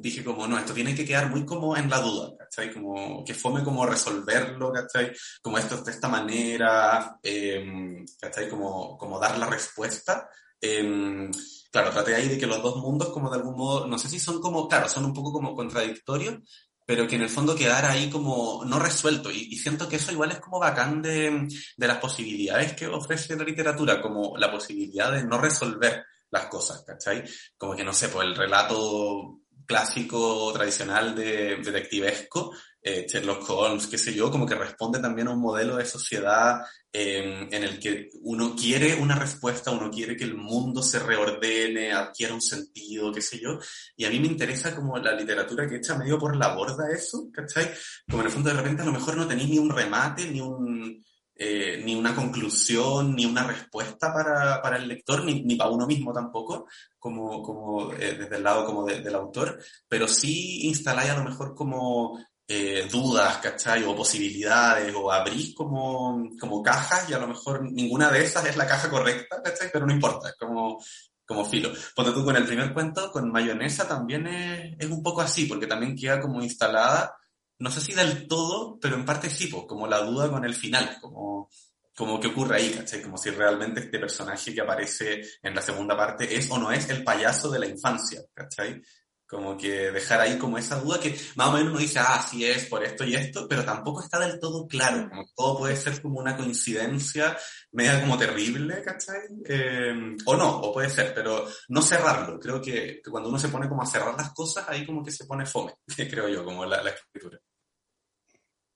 [0.00, 2.72] dije como, no, esto tiene que quedar muy como en la duda, ¿cachai?
[2.72, 5.12] Como que fome como resolverlo, ¿cachai?
[5.42, 8.48] Como esto de esta manera, eh, ¿cachai?
[8.48, 10.28] Como, como dar la respuesta.
[10.60, 11.30] Eh,
[11.70, 14.18] claro, traté ahí de que los dos mundos como de algún modo, no sé si
[14.18, 16.38] son como, claro, son un poco como contradictorios,
[16.86, 19.30] pero que en el fondo quedara ahí como no resuelto.
[19.30, 23.44] Y, siento que eso igual es como bacán de, de, las posibilidades que ofrece la
[23.44, 27.24] literatura, como la posibilidad de no resolver las cosas, ¿cachai?
[27.58, 33.98] Como que no sé, pues el relato clásico tradicional de detectivesco, eh, Sherlock Holmes, qué
[33.98, 36.60] sé yo, como que responde también a un modelo de sociedad
[36.98, 42.32] en el que uno quiere una respuesta, uno quiere que el mundo se reordene, adquiera
[42.32, 43.58] un sentido, qué sé yo,
[43.96, 47.28] y a mí me interesa como la literatura que echa medio por la borda eso,
[47.30, 47.70] ¿cachai?
[48.08, 50.40] Como en el fondo de repente a lo mejor no tenéis ni un remate, ni
[50.40, 51.04] un
[51.38, 55.86] eh, ni una conclusión, ni una respuesta para, para el lector, ni, ni, para uno
[55.86, 56.66] mismo tampoco,
[56.98, 61.54] como, como eh, desde el lado como del autor, pero sí instaláis a lo mejor
[61.54, 62.18] como
[62.48, 63.84] eh, dudas, ¿cachai?
[63.84, 68.56] O posibilidades, o abrís como, como cajas y a lo mejor ninguna de esas es
[68.56, 69.68] la caja correcta, ¿cachai?
[69.70, 70.82] Pero no importa, como,
[71.26, 71.70] como filo.
[71.94, 75.66] Ponte tú con el primer cuento, con mayonesa también es, es un poco así, porque
[75.66, 77.14] también queda como instalada
[77.58, 80.54] no sé si del todo, pero en parte sí, pues, como la duda con el
[80.54, 81.48] final, como,
[81.94, 83.02] como qué ocurre ahí, ¿cachai?
[83.02, 86.88] Como si realmente este personaje que aparece en la segunda parte es o no es
[86.90, 88.82] el payaso de la infancia, ¿cachai?
[89.26, 92.44] Como que dejar ahí como esa duda que más o menos uno dice, ah, sí
[92.44, 96.00] es por esto y esto, pero tampoco está del todo claro, como todo puede ser
[96.00, 97.36] como una coincidencia
[97.72, 99.18] media como terrible, ¿cachai?
[99.44, 102.38] Eh, o no, o puede ser, pero no cerrarlo.
[102.38, 105.10] Creo que, que, cuando uno se pone como a cerrar las cosas, ahí como que
[105.10, 107.38] se pone fome, creo yo, como la, la escritura.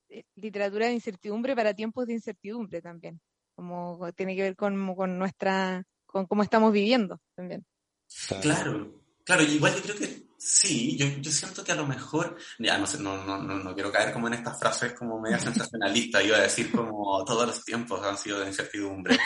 [0.09, 3.21] Eh, literatura de incertidumbre para tiempos de incertidumbre también,
[3.55, 7.65] como tiene que ver con, con nuestra, con cómo estamos viviendo también.
[8.43, 9.00] Claro,
[9.37, 12.87] claro, igual yo creo que Sí, yo, yo siento que a lo mejor, ya no
[12.87, 16.41] sé, no, no, no, quiero caer como en estas frases como media sensacionalista, iba a
[16.41, 19.19] decir como todos los tiempos han sido de incertidumbre.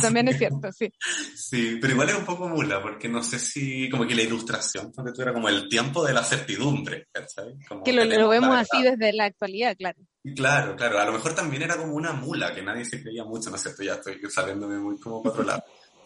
[0.00, 0.88] también es cierto, sí.
[1.34, 4.92] Sí, pero igual es un poco mula, porque no sé si, como que la ilustración,
[4.92, 7.56] porque tú era como el tiempo de la certidumbre, ¿sabes?
[7.84, 9.98] que lo, lo vemos así desde la actualidad, claro.
[10.36, 13.50] Claro, claro, a lo mejor también era como una mula, que nadie se creía mucho,
[13.50, 15.64] no sé, ya estoy saliéndome muy como para otro lado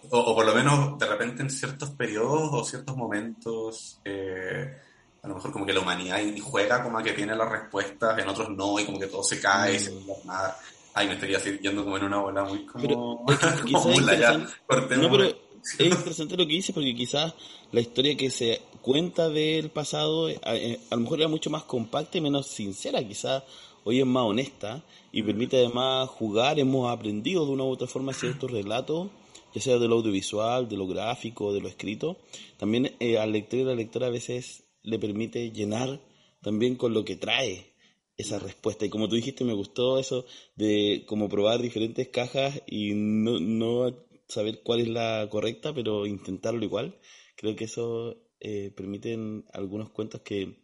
[0.08, 4.76] o, por lo menos de repente en ciertos periodos o ciertos momentos, eh,
[5.22, 8.28] a lo mejor como que la humanidad juega como a que tiene las respuestas, en
[8.28, 10.06] otros no, y como que todo se cae, y se mm.
[10.24, 10.56] nada.
[10.94, 13.24] Ay, me estaría yendo como en una bola muy como...
[13.26, 13.68] Pero,
[14.18, 17.34] ya, no, pero es interesante lo que dice porque quizás
[17.70, 21.64] la historia que se cuenta del pasado a, eh, a, lo mejor era mucho más
[21.64, 23.44] compacta y menos sincera, quizás
[23.84, 24.82] hoy es más honesta
[25.12, 29.08] y permite además jugar, hemos aprendido de una u otra forma ciertos relatos
[29.54, 32.18] ya sea de lo audiovisual, de lo gráfico, de lo escrito,
[32.56, 36.00] también eh, al lector y la lectora a veces le permite llenar
[36.42, 37.74] también con lo que trae
[38.16, 38.84] esa respuesta.
[38.84, 43.94] Y como tú dijiste, me gustó eso de como probar diferentes cajas y no, no
[44.28, 46.98] saber cuál es la correcta, pero intentarlo igual.
[47.36, 50.60] Creo que eso eh, permiten algunos cuentos que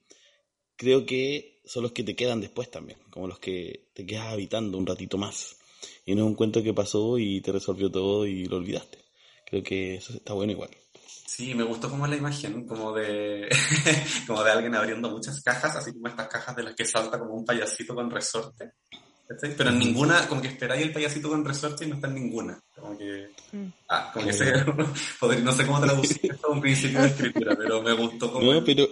[0.77, 4.79] creo que son los que te quedan después también, como los que te quedas habitando
[4.79, 5.59] un ratito más
[6.07, 9.05] y no es un cuento que pasó y te resolvió todo y lo olvidaste.
[9.45, 10.71] Creo que eso está bueno igual.
[11.27, 13.49] Sí, me gustó como la imagen, como de,
[14.27, 17.35] como de alguien abriendo muchas cajas, así como estas cajas de las que salta como
[17.35, 18.73] un payasito con resorte.
[19.29, 22.61] Pero en ninguna, como que esperáis el payasito con resorte y no está en ninguna.
[22.73, 23.67] Como que, mm.
[23.89, 24.53] ah, como que se,
[25.43, 28.53] no sé cómo traducir esto a un principio de escritura, pero me gustó como...
[28.53, 28.89] No, pero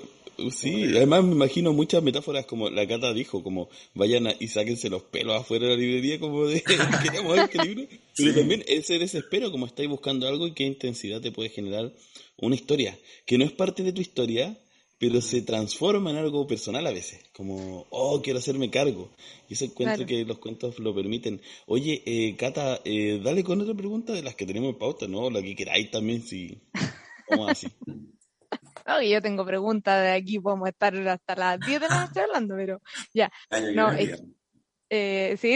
[0.50, 5.02] Sí, además me imagino muchas metáforas como la Cata dijo, como vayan y sáquense los
[5.02, 6.62] pelos afuera de la librería, como de
[7.02, 7.86] queremos este libro.
[8.16, 11.92] Pero también ese desespero, como estáis buscando algo y qué intensidad te puede generar
[12.36, 14.58] una historia, que no es parte de tu historia,
[14.98, 19.10] pero se transforma en algo personal a veces, como, oh, quiero hacerme cargo.
[19.48, 21.40] Y eso encuentro que los cuentos lo permiten.
[21.66, 25.30] Oye, eh, Cata, eh, dale con otra pregunta de las que tenemos en pauta, ¿no?
[25.30, 26.58] La que queráis también, si...
[27.28, 27.66] Vamos así.
[29.02, 32.80] yo tengo preguntas de aquí, podemos estar hasta las 10 de la noche hablando, pero
[33.12, 33.30] ya.
[33.74, 33.92] No,
[34.90, 35.54] eh, sí,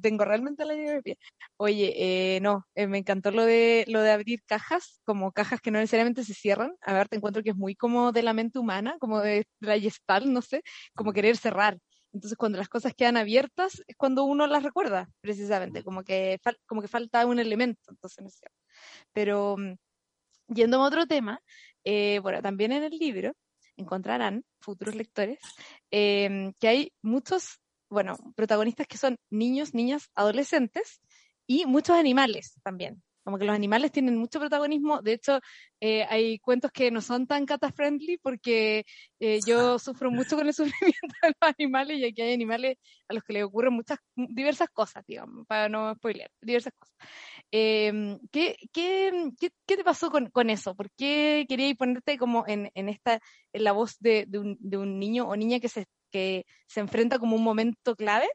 [0.00, 1.18] tengo realmente la idea de pie.
[1.56, 5.70] Oye, eh, no, eh, me encantó lo de lo de abrir cajas, como cajas que
[5.70, 6.74] no necesariamente se cierran.
[6.82, 9.78] A ver, te encuentro que es muy como de la mente humana, como de la
[9.78, 10.62] gestal, no sé,
[10.94, 11.78] como querer cerrar.
[12.12, 16.80] Entonces, cuando las cosas quedan abiertas, es cuando uno las recuerda, precisamente, como que, como
[16.80, 18.56] que falta un elemento, entonces no es cierto.
[19.12, 19.74] Pero, mm,
[20.54, 21.40] yendo a otro tema,
[21.90, 23.32] eh, bueno, también en el libro
[23.78, 25.38] encontrarán, futuros lectores,
[25.90, 31.00] em, que hay muchos, bueno, protagonistas que son niños, niñas, adolescentes
[31.46, 33.02] y muchos animales también.
[33.28, 35.02] Como que los animales tienen mucho protagonismo.
[35.02, 35.38] De hecho,
[35.80, 38.86] eh, hay cuentos que no son tan cata-friendly porque
[39.20, 43.12] eh, yo sufro mucho con el sufrimiento de los animales y aquí hay animales a
[43.12, 46.96] los que les ocurren muchas, diversas cosas, digamos, para no spoilear, diversas cosas.
[47.52, 50.74] Eh, ¿qué, qué, qué, qué, te pasó con, con, eso?
[50.74, 53.20] ¿Por qué querías ponerte como en, en esta,
[53.52, 56.80] en la voz de, de, un, de, un, niño o niña que se que se
[56.80, 58.28] enfrenta como un momento clave.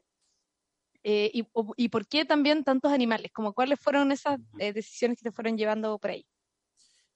[1.06, 3.30] Eh, y, y, por qué también tantos animales?
[3.30, 6.26] Como cuáles fueron esas eh, decisiones que te fueron llevando por ahí?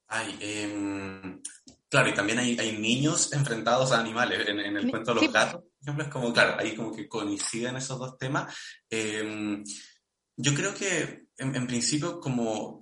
[0.09, 1.41] Ay, eh,
[1.89, 4.47] claro, y también hay, hay, niños enfrentados a animales.
[4.47, 7.09] En, en el cuento de los gatos, por ejemplo, es como, claro, ahí como que
[7.09, 8.55] coinciden esos dos temas.
[8.91, 9.65] Em,
[10.37, 12.81] yo creo que en, en, principio como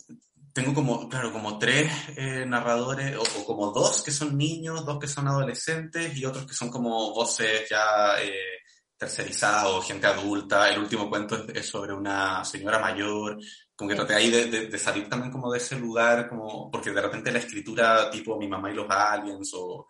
[0.52, 4.98] tengo como, claro, como tres eh, narradores, o, o, como dos que son niños, dos
[4.98, 8.55] que son adolescentes y otros que son como voces ya eh,
[8.96, 10.70] tercerizados, gente adulta.
[10.70, 13.38] El último cuento es, es, sobre una señora mayor,
[13.74, 16.90] como que traté ahí de, de, de, salir también como de ese lugar, como, porque
[16.92, 19.86] de repente la escritura tipo Mi mamá y los aliens o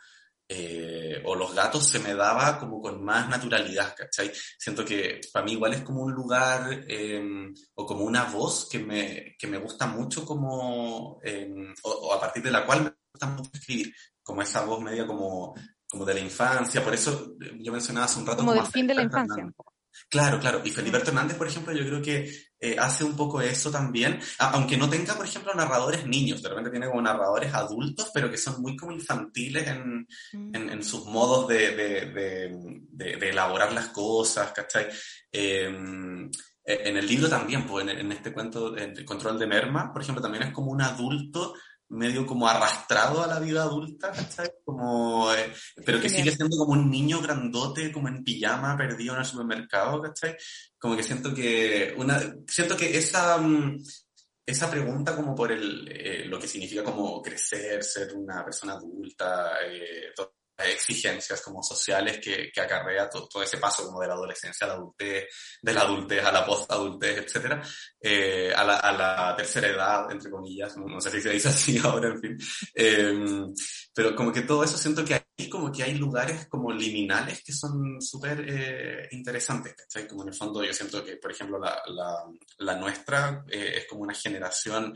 [0.48, 4.30] eh, o los gatos se me daba como con más naturalidad, ¿cachai?
[4.56, 7.20] Siento que para mí igual es como un lugar eh,
[7.74, 12.20] o como una voz que me, que me gusta mucho como, eh, o, o, a
[12.20, 13.92] partir de la cual me gusta mucho escribir,
[14.22, 15.54] como esa voz media como,
[15.88, 18.38] como de la infancia, por eso yo mencionaba hace un rato.
[18.38, 19.48] Como, como del fin de la infancia.
[20.08, 20.60] Claro, claro.
[20.64, 24.76] Y Felipe Hernández, por ejemplo, yo creo que eh, hace un poco eso también, aunque
[24.76, 28.60] no tenga, por ejemplo, narradores niños, de repente tiene como narradores adultos, pero que son
[28.60, 30.54] muy como infantiles en, mm.
[30.54, 34.86] en, en sus modos de, de, de, de, elaborar las cosas, ¿cachai?
[35.32, 35.64] Eh,
[36.68, 40.22] en el libro también, pues en, en este cuento, el control de Merma, por ejemplo,
[40.22, 41.54] también es como un adulto
[41.88, 44.50] medio como arrastrado a la vida adulta, ¿cachai?
[44.64, 45.52] Como, eh,
[45.84, 50.02] pero que sigue siendo como un niño grandote, como en pijama, perdido en el supermercado,
[50.02, 50.36] ¿cachai?
[50.78, 53.40] Como que siento que, una, siento que esa,
[54.44, 59.58] esa pregunta como por el, eh, lo que significa como crecer, ser una persona adulta,
[59.66, 64.66] eh, todo, exigencias como sociales que, que acarrea todo, ese paso como de la adolescencia
[64.66, 65.26] a la adultez,
[65.60, 67.62] de la adultez a la post-adultez, etcétera,
[68.00, 71.78] eh, a, la, a, la, tercera edad, entre comillas, no, sé si se dice así
[71.84, 72.38] ahora, en fin.
[72.74, 73.44] Eh,
[73.94, 77.52] pero como que todo eso siento que hay como que hay lugares como liminales que
[77.52, 80.06] son súper eh, interesantes, ¿cachai?
[80.08, 82.24] Como en el fondo yo siento que, por ejemplo, la, la,
[82.58, 84.94] la nuestra eh, es como una generación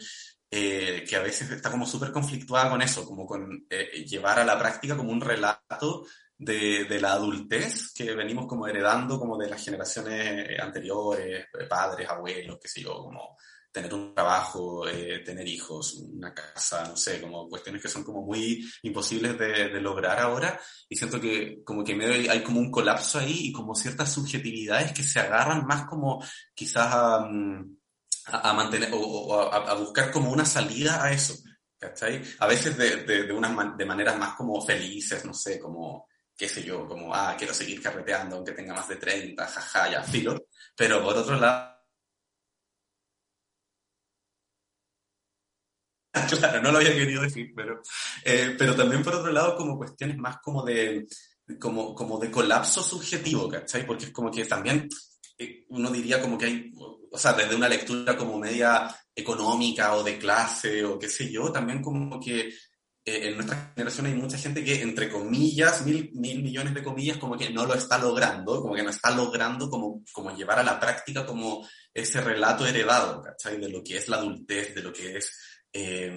[0.50, 4.44] eh, que a veces está como súper conflictuada con eso, como con eh, llevar a
[4.44, 9.48] la práctica como un relato de, de, la adultez que venimos como heredando como de
[9.48, 13.36] las generaciones anteriores, padres, abuelos, qué sé yo, como
[13.72, 18.22] tener un trabajo, eh, tener hijos, una casa, no sé, como cuestiones que son como
[18.22, 20.60] muy imposibles de, de lograr ahora.
[20.88, 24.92] Y siento que como que medio hay como un colapso ahí y como ciertas subjetividades
[24.92, 27.18] que se agarran más como quizás a...
[27.18, 27.76] Um,
[28.32, 31.34] a, mantener o, o a, a, buscar como una salida a eso,
[31.78, 32.22] ¿cachai?
[32.38, 36.48] A veces de, de, de, unas de maneras más como felices, no sé, como, qué
[36.48, 40.46] sé yo, como, ah, quiero seguir carreteando aunque tenga más de 30, jaja, ya, filo.
[40.76, 41.70] Pero por otro lado,
[46.38, 47.80] claro, no lo había querido decir, pero,
[48.24, 51.06] eh, pero también por otro lado como cuestiones más como de,
[51.58, 53.86] como, como de colapso subjetivo, ¿cachai?
[53.86, 54.88] Porque es como que también
[55.38, 56.72] eh, uno diría como que hay,
[57.10, 61.50] o sea, desde una lectura como media económica o de clase o qué sé yo,
[61.52, 62.48] también como que
[63.04, 67.18] eh, en nuestra generación hay mucha gente que, entre comillas, mil, mil millones de comillas,
[67.18, 70.64] como que no lo está logrando, como que no está logrando como, como llevar a
[70.64, 73.58] la práctica como ese relato heredado, ¿cachai?
[73.58, 75.38] De lo que es la adultez, de lo que es
[75.72, 76.12] eh,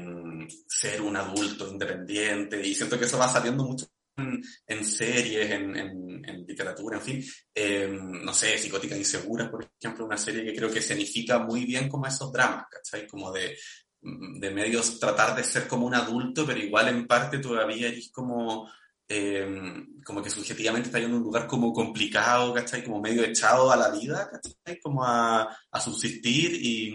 [0.67, 6.25] ser un adulto independiente, y siento que eso va saliendo mucho en, series, en, en,
[6.25, 7.23] en, literatura, en fin,
[7.53, 11.89] eh, no sé, Psicóticas Inseguras, por ejemplo, una serie que creo que significa muy bien
[11.89, 13.07] como esos dramas, ¿cachai?
[13.07, 13.57] Como de,
[14.01, 18.69] de medios tratar de ser como un adulto, pero igual en parte todavía eres como,
[19.07, 22.83] eh, como que subjetivamente está en un lugar como complicado, ¿cachai?
[22.83, 24.79] Como medio echado a la vida, ¿cachai?
[24.79, 26.93] Como a, a subsistir y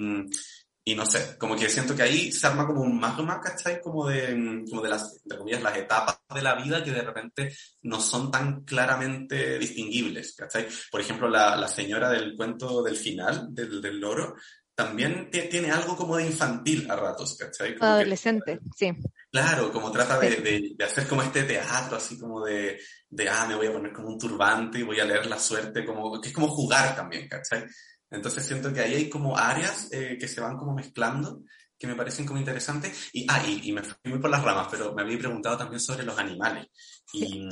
[0.88, 3.78] y no sé, como que siento que ahí se arma como un magma, ¿cachai?
[3.78, 7.54] Como de, como de las, entre comillas, las etapas de la vida que de repente
[7.82, 10.66] no son tan claramente distinguibles, ¿cachai?
[10.90, 14.34] Por ejemplo, la, la señora del cuento del final, del, del loro,
[14.74, 17.76] también tiene algo como de infantil a ratos, ¿cachai?
[17.76, 18.92] Como Adolescente, que, sí.
[19.30, 23.44] Claro, como trata de, de, de, hacer como este teatro, así como de, de, ah,
[23.46, 26.28] me voy a poner como un turbante y voy a leer la suerte, como, que
[26.28, 27.66] es como jugar también, ¿cachai?
[28.10, 31.42] Entonces siento que ahí hay como áreas eh, que se van como mezclando
[31.78, 33.10] que me parecen como interesantes.
[33.12, 35.80] Y, ah, y, y, me fui muy por las ramas, pero me había preguntado también
[35.80, 36.66] sobre los animales.
[37.12, 37.48] Y,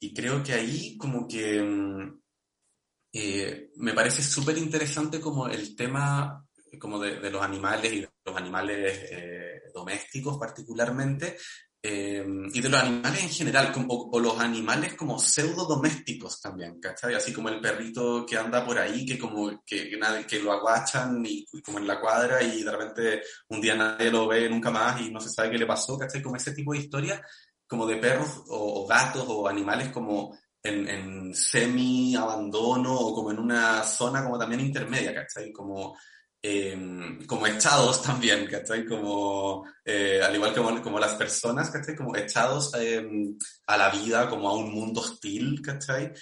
[0.00, 1.62] y creo que ahí como que
[3.12, 6.44] eh, me parece súper interesante como el tema
[6.80, 11.36] como de, de, los animales y de los animales eh, domésticos particularmente,
[11.84, 16.78] eh, y de los animales en general, como, o, los animales como pseudo domésticos también,
[16.78, 17.14] ¿cachai?
[17.14, 20.52] Así como el perrito que anda por ahí, que como que, que, nadie, que lo
[20.52, 24.48] aguachan y, y, como en la cuadra y de repente un día nadie lo ve
[24.48, 26.22] nunca más y no se sabe qué le pasó, ¿cachai?
[26.22, 27.20] Como ese tipo de historias,
[27.66, 33.40] como de perros o, o gatos o animales como en, en semi-abandono o como en
[33.40, 35.50] una zona como también intermedia, ¿cachai?
[35.50, 35.96] Como,
[36.44, 38.84] eh, como echados también, ¿cachai?
[38.84, 41.94] Como, eh, al igual que como, las personas, ¿cachai?
[41.94, 43.06] Como echados eh,
[43.66, 46.12] a la vida, como a un mundo hostil, ¿cachai?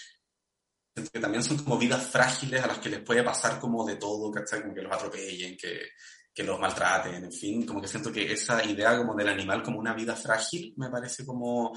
[0.94, 4.30] Que también son como vidas frágiles a las que les puede pasar como de todo,
[4.30, 4.60] ¿cachai?
[4.60, 5.88] Como que los atropellen, que,
[6.34, 9.78] que los maltraten, en fin, como que siento que esa idea como del animal como
[9.78, 11.72] una vida frágil me parece como,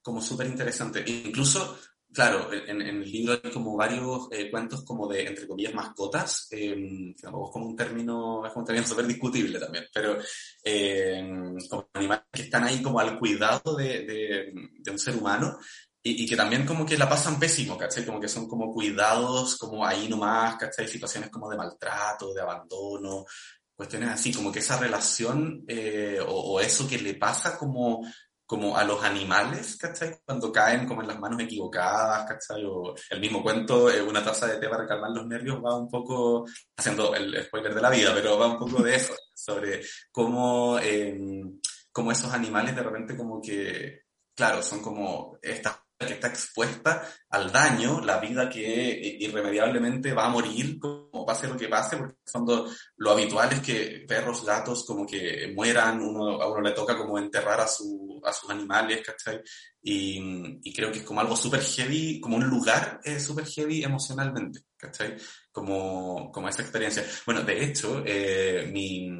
[0.00, 1.02] como súper interesante.
[1.04, 1.78] Incluso
[2.12, 6.48] Claro, en, en, el libro hay como varios eh, cuentos como de, entre comillas, mascotas,
[6.50, 10.16] eh, tampoco es como un término, es como un término súper discutible también, pero
[10.64, 15.58] eh, como animales que están ahí como al cuidado de, de, de un ser humano
[16.02, 18.06] y, y, que también como que la pasan pésimo, ¿cachai?
[18.06, 20.88] Como que son como cuidados como ahí nomás, ¿cachai?
[20.88, 23.26] Situaciones como de maltrato, de abandono,
[23.76, 28.02] cuestiones así, como que esa relación eh, o, o eso que le pasa como
[28.48, 30.20] como a los animales, ¿cachai?
[30.24, 32.64] Cuando caen como en las manos equivocadas, ¿cachai?
[32.64, 35.90] O el mismo cuento, eh, una taza de té para calmar los nervios, va un
[35.90, 40.78] poco, haciendo el spoiler de la vida, pero va un poco de eso, sobre cómo,
[40.78, 41.44] eh,
[41.92, 47.52] cómo esos animales de repente como que, claro, son como esta que está expuesta al
[47.52, 50.78] daño, la vida que irremediablemente va a morir,
[51.28, 56.00] pase lo que pase, porque cuando lo habitual es que perros, gatos, como que mueran,
[56.00, 59.42] uno, a uno le toca como enterrar a, su, a sus animales, ¿cachai?
[59.82, 63.84] Y, y creo que es como algo súper heavy, como un lugar eh, súper heavy
[63.84, 65.16] emocionalmente, ¿cachai?
[65.52, 67.04] Como, como esa experiencia.
[67.26, 69.10] Bueno, de hecho, eh, mi,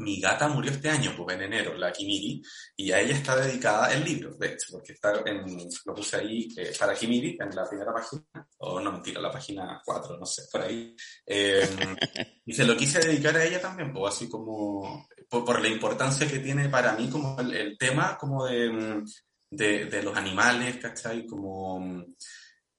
[0.00, 2.42] mi gata murió este año, pues en enero, la Kimiri,
[2.76, 5.44] y a ella está dedicada el libro, de hecho, porque está en,
[5.84, 8.22] lo puse ahí eh, para Kimiri en la primera página,
[8.58, 10.96] o no mentira, la página 4, no sé, por ahí.
[11.26, 11.68] Eh,
[12.46, 16.26] y se lo quise dedicar a ella también, pues así como, por, por la importancia
[16.26, 19.02] que tiene para mí como el, el tema como de,
[19.50, 21.26] de, de, los animales, ¿cachai?
[21.26, 22.04] Como...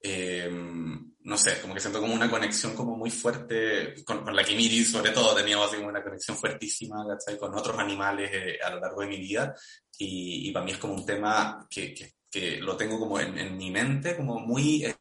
[0.03, 0.49] Eh,
[1.23, 5.11] no sé, como que siento como una conexión como muy fuerte con, la Kimiri, sobre
[5.11, 7.37] todo teníamos así como una conexión fuertísima, ¿cachai?
[7.37, 9.53] Con otros animales eh, a lo largo de mi vida
[9.97, 13.37] y, y, para mí es como un tema que, que, que lo tengo como en,
[13.37, 14.95] en, mi mente, como muy eh,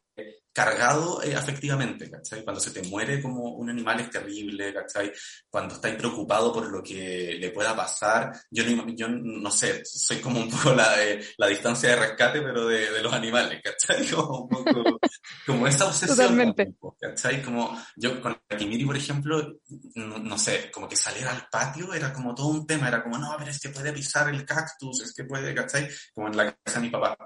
[0.53, 2.43] cargado eh, afectivamente, ¿cachai?
[2.43, 5.11] Cuando se te muere como un animal es terrible, ¿cachai?
[5.49, 10.17] Cuando estás preocupado por lo que le pueda pasar, yo no, yo no sé, soy
[10.17, 14.05] como un poco la, eh, la distancia de rescate, pero de, de, los animales, ¿cachai?
[14.11, 14.99] Como un poco,
[15.45, 16.17] como esa obsesión.
[16.17, 16.73] Totalmente.
[16.99, 17.41] ¿cachai?
[17.41, 19.59] Como yo con la Kimiri, por ejemplo,
[19.95, 23.17] no, no, sé, como que salir al patio era como todo un tema, era como,
[23.17, 25.89] no, pero es que puede pisar el cactus, es que puede, ¿cachai?
[26.13, 27.17] Como en la casa de mi papá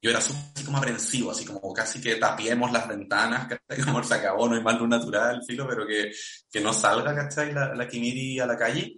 [0.00, 0.32] yo era así
[0.64, 3.84] como aprensivo, así como casi que tapiemos las ventanas, ¿cachai?
[3.84, 6.12] Como se acabó, no hay más luz natural, filo, pero que,
[6.50, 7.52] que no salga, ¿cachai?
[7.52, 8.96] La, la Kimiri a la calle.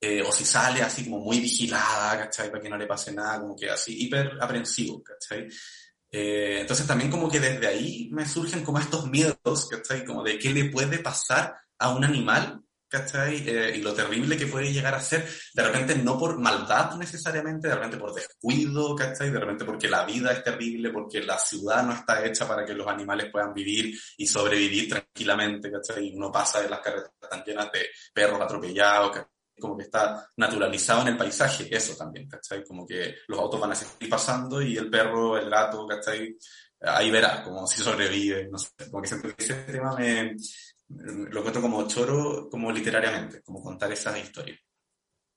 [0.00, 2.50] Eh, o si sale así como muy vigilada, ¿cachai?
[2.50, 5.48] Para que no le pase nada, como que así hiper aprensivo, ¿cachai?
[6.10, 10.04] Eh, entonces también como que desde ahí me surgen como estos miedos, ¿cachai?
[10.04, 13.48] Como de qué le puede pasar a un animal ¿cachai?
[13.48, 17.68] Eh, y lo terrible que puede llegar a ser, de repente no por maldad necesariamente,
[17.68, 19.30] de repente por descuido, ¿cachai?
[19.30, 22.74] De repente porque la vida es terrible, porque la ciudad no está hecha para que
[22.74, 26.12] los animales puedan vivir y sobrevivir tranquilamente, ¿cachai?
[26.14, 29.36] Uno pasa de las carreteras tan llenas de perros atropellados, ¿cachai?
[29.58, 32.62] como que está naturalizado en el paisaje, eso también, ¿cachai?
[32.64, 36.36] Como que los autos van a seguir pasando y el perro, el gato, ¿cachai?
[36.80, 40.36] Ahí verá, como si sobrevive, no sé, como que que ese tema me,
[40.88, 44.58] lo cuento como choro, como literariamente, como contar esas historias.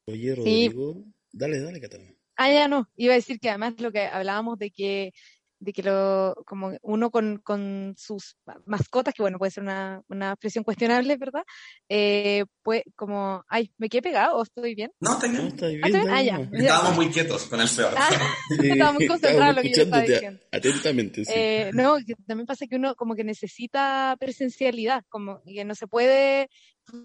[0.08, 1.14] Oye, Rodrigo, sí.
[1.32, 2.14] dale, dale, Catalina.
[2.36, 5.12] Ah, ya no, iba a decir que además lo que hablábamos de que
[5.60, 10.32] de que lo, como uno con, con sus mascotas, que bueno, puede ser una, una
[10.32, 11.44] expresión cuestionable, ¿verdad?
[11.90, 14.92] Eh, pues como, ay, ¿me quedé pegado o estoy bien?
[15.00, 15.44] No, estoy bien.
[15.44, 15.96] No, estoy bien.
[15.96, 16.50] ¿Ah, ah, ya.
[16.52, 17.94] Estábamos muy quietos con el Seba.
[17.98, 18.10] Ah,
[18.64, 20.40] estaba muy concentrado en lo que yo estaba diciendo.
[20.52, 21.32] Atentamente, sí.
[21.36, 25.88] Eh, no, que también pasa que uno como que necesita presencialidad, como que no se
[25.88, 26.50] puede,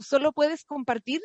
[0.01, 1.21] solo puedes compartir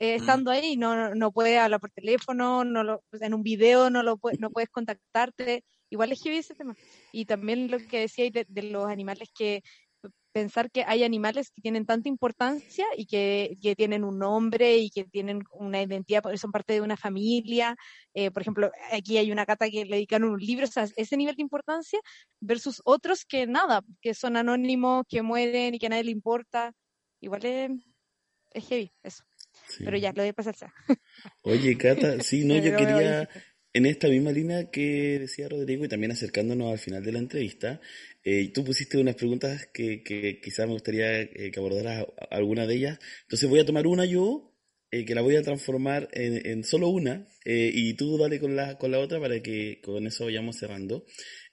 [0.00, 0.54] eh, estando mm.
[0.54, 4.50] ahí, no, no puedes hablar por teléfono, no lo, en un video no, lo, no
[4.50, 6.74] puedes contactarte, igual es heavy ese tema.
[7.12, 9.62] Y también lo que decía de, de, los animales que
[10.34, 14.90] pensar que hay animales que tienen tanta importancia y que, que, tienen un nombre y
[14.90, 17.76] que tienen una identidad, son parte de una familia.
[18.14, 21.16] Eh, por ejemplo, aquí hay una cata que le dedicaron un libro, o sea, ese
[21.16, 22.00] nivel de importancia
[22.40, 26.72] versus otros que nada, que son anónimos, que mueren y que a nadie le importa.
[27.20, 27.70] Igual es,
[28.52, 29.22] es heavy eso.
[29.68, 29.84] Sí.
[29.84, 30.56] Pero ya, lo voy a pasar.
[31.42, 33.28] Oye, Cata, sí, no, yo quería,
[33.74, 37.80] en esta misma línea que decía Rodrigo y también acercándonos al final de la entrevista,
[38.22, 42.76] eh, tú pusiste unas preguntas que, que quizás me gustaría eh, que abordaras alguna de
[42.76, 42.98] ellas.
[43.22, 44.54] Entonces voy a tomar una yo,
[44.92, 48.92] eh, que la voy a transformar en, solo una, y tú dale con la, con
[48.92, 51.04] la otra para que con eso vayamos cerrando.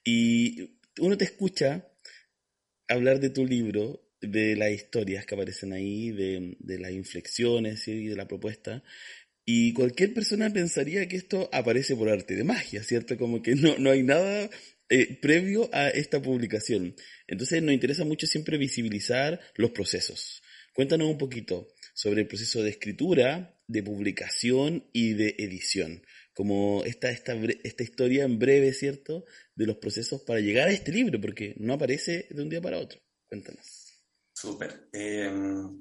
[0.04, 1.92] Y uno te escucha
[2.88, 8.06] hablar de tu libro, de las historias que aparecen ahí, de, de las inflexiones y
[8.06, 8.84] de la propuesta,
[9.54, 13.18] y cualquier persona pensaría que esto aparece por arte de magia, ¿cierto?
[13.18, 14.50] Como que no, no hay nada
[14.88, 16.96] eh, previo a esta publicación.
[17.28, 20.42] Entonces nos interesa mucho siempre visibilizar los procesos.
[20.74, 26.02] Cuéntanos un poquito sobre el proceso de escritura, de publicación y de edición.
[26.34, 27.34] Como esta, esta,
[27.66, 29.26] esta historia en breve, ¿cierto?
[29.54, 32.80] De los procesos para llegar a este libro, porque no aparece de un día para
[32.80, 33.02] otro.
[33.28, 33.98] Cuéntanos.
[34.34, 34.88] Súper.
[34.94, 35.78] Em,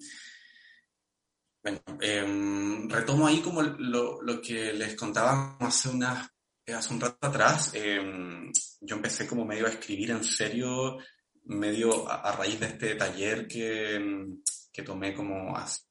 [1.63, 6.29] bueno, em, retomo ahí como lo, lo, que les contaba hace, unas,
[6.67, 7.73] hace un rato atrás.
[7.75, 8.51] Em,
[8.81, 10.99] yo empecé como medio a escribir en serio,
[11.45, 14.27] medio a, raíz de este taller que,
[14.73, 15.83] que tomé como hace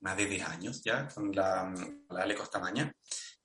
[0.00, 1.72] más de 10 años ya con la,
[2.10, 2.92] la Ale Costamaña.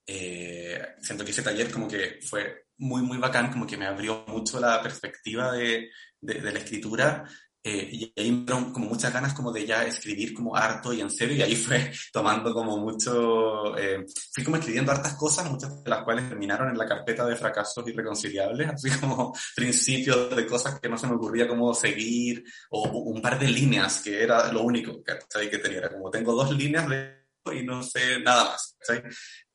[0.06, 4.26] Eh, siento que ese taller como que fue muy, muy bacán, como que me abrió
[4.28, 5.90] mucho la perspectiva de,
[6.20, 7.24] de, de la escritura
[7.64, 11.02] eh, y ahí me dieron como muchas ganas como de ya escribir como harto y
[11.02, 14.04] en serio, y ahí fue tomando como mucho, eh,
[14.34, 17.88] fui como escribiendo hartas cosas, muchas de las cuales terminaron en la carpeta de fracasos
[17.88, 23.22] irreconciliables, así como principios de cosas que no se me ocurría cómo seguir, o un
[23.22, 27.22] par de líneas, que era lo único que tenía, era como tengo dos líneas de
[27.54, 28.78] y no sé nada más,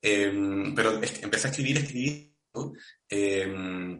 [0.02, 0.32] eh,
[0.74, 2.34] pero empecé a escribir, escribir,
[3.08, 3.96] eh,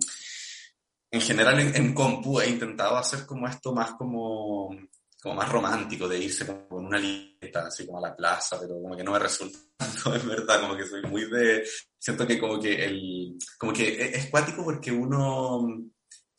[1.10, 4.76] en general en, en, compu he intentado hacer como esto más como,
[5.22, 8.96] como más romántico, de irse con una libreta, así como a la plaza, pero como
[8.96, 9.58] que no me resulta
[10.14, 11.66] es verdad, como que soy muy de,
[11.98, 15.66] siento que como que el, como que es, cuático porque uno,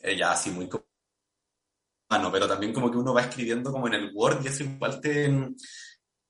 [0.01, 0.69] eh, ya así muy
[2.09, 5.01] mano, pero también como que uno va escribiendo como en el Word y eso igual
[5.01, 5.29] te,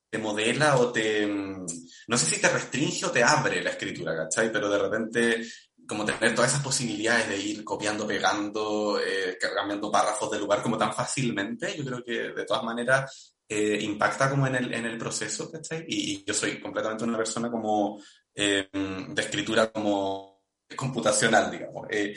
[0.10, 4.52] te modela o te, no sé si te restringe o te abre la escritura, ¿cachai?
[4.52, 5.46] Pero de repente
[5.88, 10.78] como tener todas esas posibilidades de ir copiando, pegando, eh, cambiando párrafos de lugar como
[10.78, 14.98] tan fácilmente, yo creo que de todas maneras eh, impacta como en el, en el
[14.98, 15.86] proceso, ¿cachai?
[15.88, 18.02] Y, y yo soy completamente una persona como
[18.36, 20.44] eh, de escritura como
[20.76, 21.88] computacional, digamos.
[21.90, 22.16] Eh,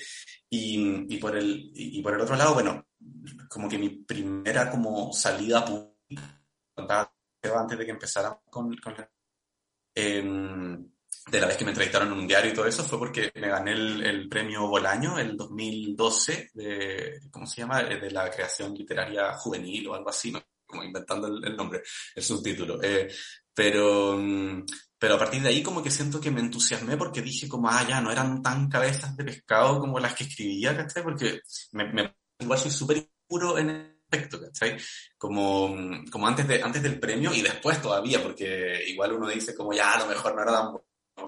[0.48, 2.84] y, y, por el, y, por el otro lado, bueno,
[3.48, 6.42] como que mi primera como salida pública,
[6.76, 8.94] antes de que empezara con, con
[9.94, 10.78] eh,
[11.30, 13.48] de la vez que me entrevistaron en un diario y todo eso fue porque me
[13.48, 17.80] gané el, el premio Bolaño el 2012 de, ¿cómo se llama?
[17.82, 20.32] Eh, de la creación literaria juvenil o algo así,
[20.66, 21.82] como inventando el, el nombre,
[22.14, 22.82] el subtítulo.
[22.82, 23.08] Eh,
[23.54, 24.64] pero, mm,
[24.98, 27.84] pero a partir de ahí como que siento que me entusiasmé porque dije como, ah,
[27.88, 31.02] ya, no eran tan cabezas de pescado como las que escribía, ¿cachai?
[31.02, 31.40] Porque
[31.72, 34.76] me, me igual soy súper puro en el aspecto, ¿cachai?
[35.16, 39.54] Como, mm, como antes, de, antes del premio y después todavía, porque igual uno dice
[39.54, 40.72] como, ya, a lo mejor no era tan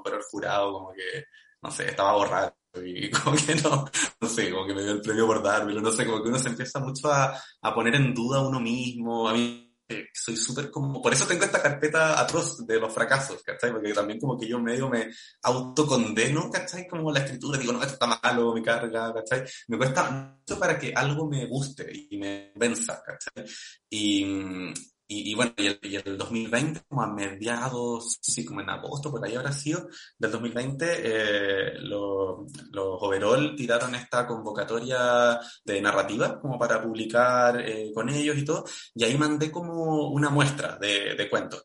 [0.02, 1.24] pero el jurado como que,
[1.60, 3.84] no sé, estaba borrado y como que no,
[4.20, 6.38] no sé, como que me dio el premio por dármelo, no sé, como que uno
[6.38, 9.72] se empieza mucho a, a poner en duda uno mismo, a mí
[10.12, 13.72] soy súper como, por eso tengo esta carpeta atroz de los fracasos, ¿cachai?
[13.72, 15.10] Porque también como que yo medio me
[15.42, 16.86] autocondeno, ¿cachai?
[16.86, 19.44] Como la escritura, digo, no, esto está malo, me carga, ¿cachai?
[19.68, 23.44] Me cuesta mucho para que algo me guste y me venza, ¿cachai?
[23.90, 24.72] Y,
[25.12, 29.34] y, bueno, y el, el, 2020, como a mediados, sí, como en agosto, por ahí
[29.34, 29.88] habrá sido,
[30.18, 38.08] del 2020, eh, los, Overall tiraron esta convocatoria de narrativa como para publicar eh, con
[38.08, 41.64] ellos y todo, y ahí mandé como una muestra de, de cuentos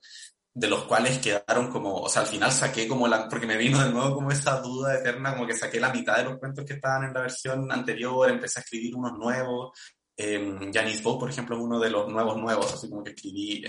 [0.58, 3.78] de los cuales quedaron como, o sea, al final saqué como la, porque me vino
[3.78, 6.74] de nuevo como esa duda eterna, como que saqué la mitad de los cuentos que
[6.74, 9.78] estaban en la versión anterior, empecé a escribir unos nuevos,
[10.18, 13.64] eh, Janice Bow, por ejemplo, es uno de los nuevos nuevos, así como que escribí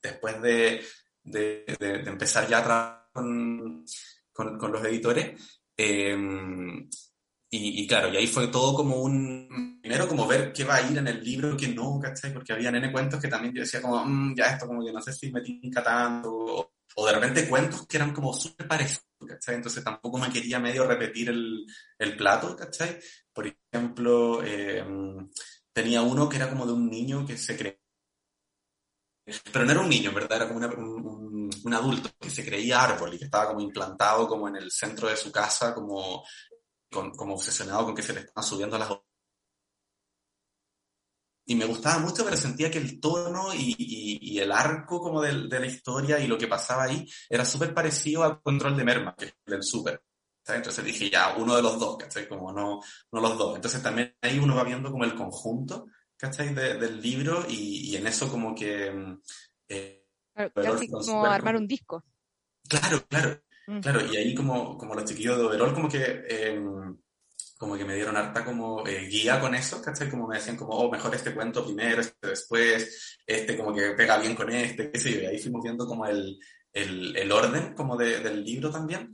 [0.00, 0.80] después de,
[1.22, 3.84] de, de, de, empezar ya a trabajar con,
[4.32, 5.60] con, con los editores.
[5.76, 6.16] Eh,
[7.52, 10.88] y, y, claro, y ahí fue todo como un, primero como ver qué va a
[10.88, 12.32] ir en el libro, qué no, ¿cachai?
[12.32, 15.00] Porque había nene cuentos que también yo decía como, mmm, ya esto como que no
[15.00, 19.04] sé si me tinca tanto, o, o de repente cuentos que eran como súper parecidos,
[19.26, 19.56] ¿cachai?
[19.56, 21.66] Entonces tampoco me quería medio repetir el,
[21.98, 23.00] el plato, ¿cachai?
[23.32, 24.84] Por ejemplo, eh,
[25.72, 27.78] tenía uno que era como de un niño que se creía,
[29.52, 30.36] pero no era un niño, ¿verdad?
[30.36, 34.48] Era como un, un, adulto que se creía árbol y que estaba como implantado como
[34.48, 36.24] en el centro de su casa, como,
[36.90, 38.90] con, como obsesionado con que se le estaban subiendo las
[41.46, 45.48] y me gustaba mucho, pero sentía que el tono y, y, el arco como de,
[45.48, 49.16] de, la historia y lo que pasaba ahí era súper parecido al control de Merma,
[49.16, 50.00] que es del súper.
[50.46, 52.28] Entonces dije, ya, uno de los dos, ¿cachai?
[52.28, 52.80] Como no,
[53.12, 53.56] no los dos.
[53.56, 55.86] Entonces también ahí uno va viendo como el conjunto,
[56.16, 56.54] ¿cachai?
[56.54, 58.90] De, del libro y, y, en eso como que...
[58.90, 59.20] Mm,
[59.68, 62.04] eh, claro, casi como armar un disco.
[62.68, 63.80] Claro, claro, mm.
[63.80, 64.12] claro.
[64.12, 66.24] Y ahí como, como los chiquillos de Overall como que...
[66.28, 66.60] Eh,
[67.60, 70.08] como que me dieron harta como eh, guía con eso, ¿cachai?
[70.08, 74.16] Como me decían como, oh, mejor este cuento primero, este después, este como que pega
[74.16, 76.38] bien con este, qué sé yo, y ahí fuimos viendo como el,
[76.72, 79.12] el, el orden como de, del libro también.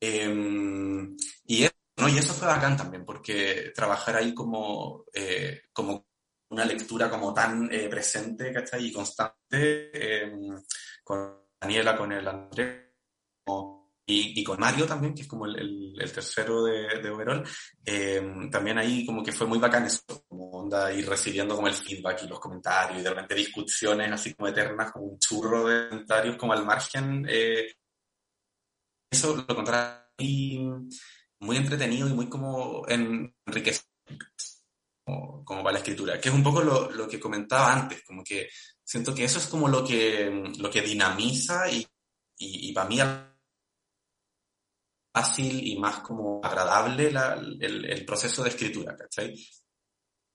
[0.00, 2.08] Em, y, eso, ¿no?
[2.08, 6.06] y eso fue bacán también, porque trabajar ahí como, eh, como
[6.50, 8.86] una lectura como tan eh, presente, ¿cachai?
[8.86, 10.62] Y constante, em,
[11.04, 12.88] con Daniela, con el Andrés,
[14.10, 17.44] y, y, con Mario también, que es como el, el, tercero de, de Overall,
[17.84, 21.74] eh, también ahí como que fue muy bacán eso, como onda ir recibiendo como el
[21.74, 25.88] feedback y los comentarios y de repente discusiones así como eternas, como un churro de
[25.90, 27.26] comentarios como al margen.
[27.28, 27.74] Eh,
[29.10, 29.76] eso lo encontré
[31.40, 33.86] muy entretenido y muy como enriquecido
[35.04, 38.22] como, como, para la escritura, que es un poco lo, lo que comentaba antes, como
[38.22, 38.48] que
[38.84, 41.86] siento que eso es como lo que, lo que dinamiza y,
[42.38, 42.98] y, y para mí
[45.12, 49.34] fácil y más como agradable la, el, el, proceso de escritura, ¿cachai?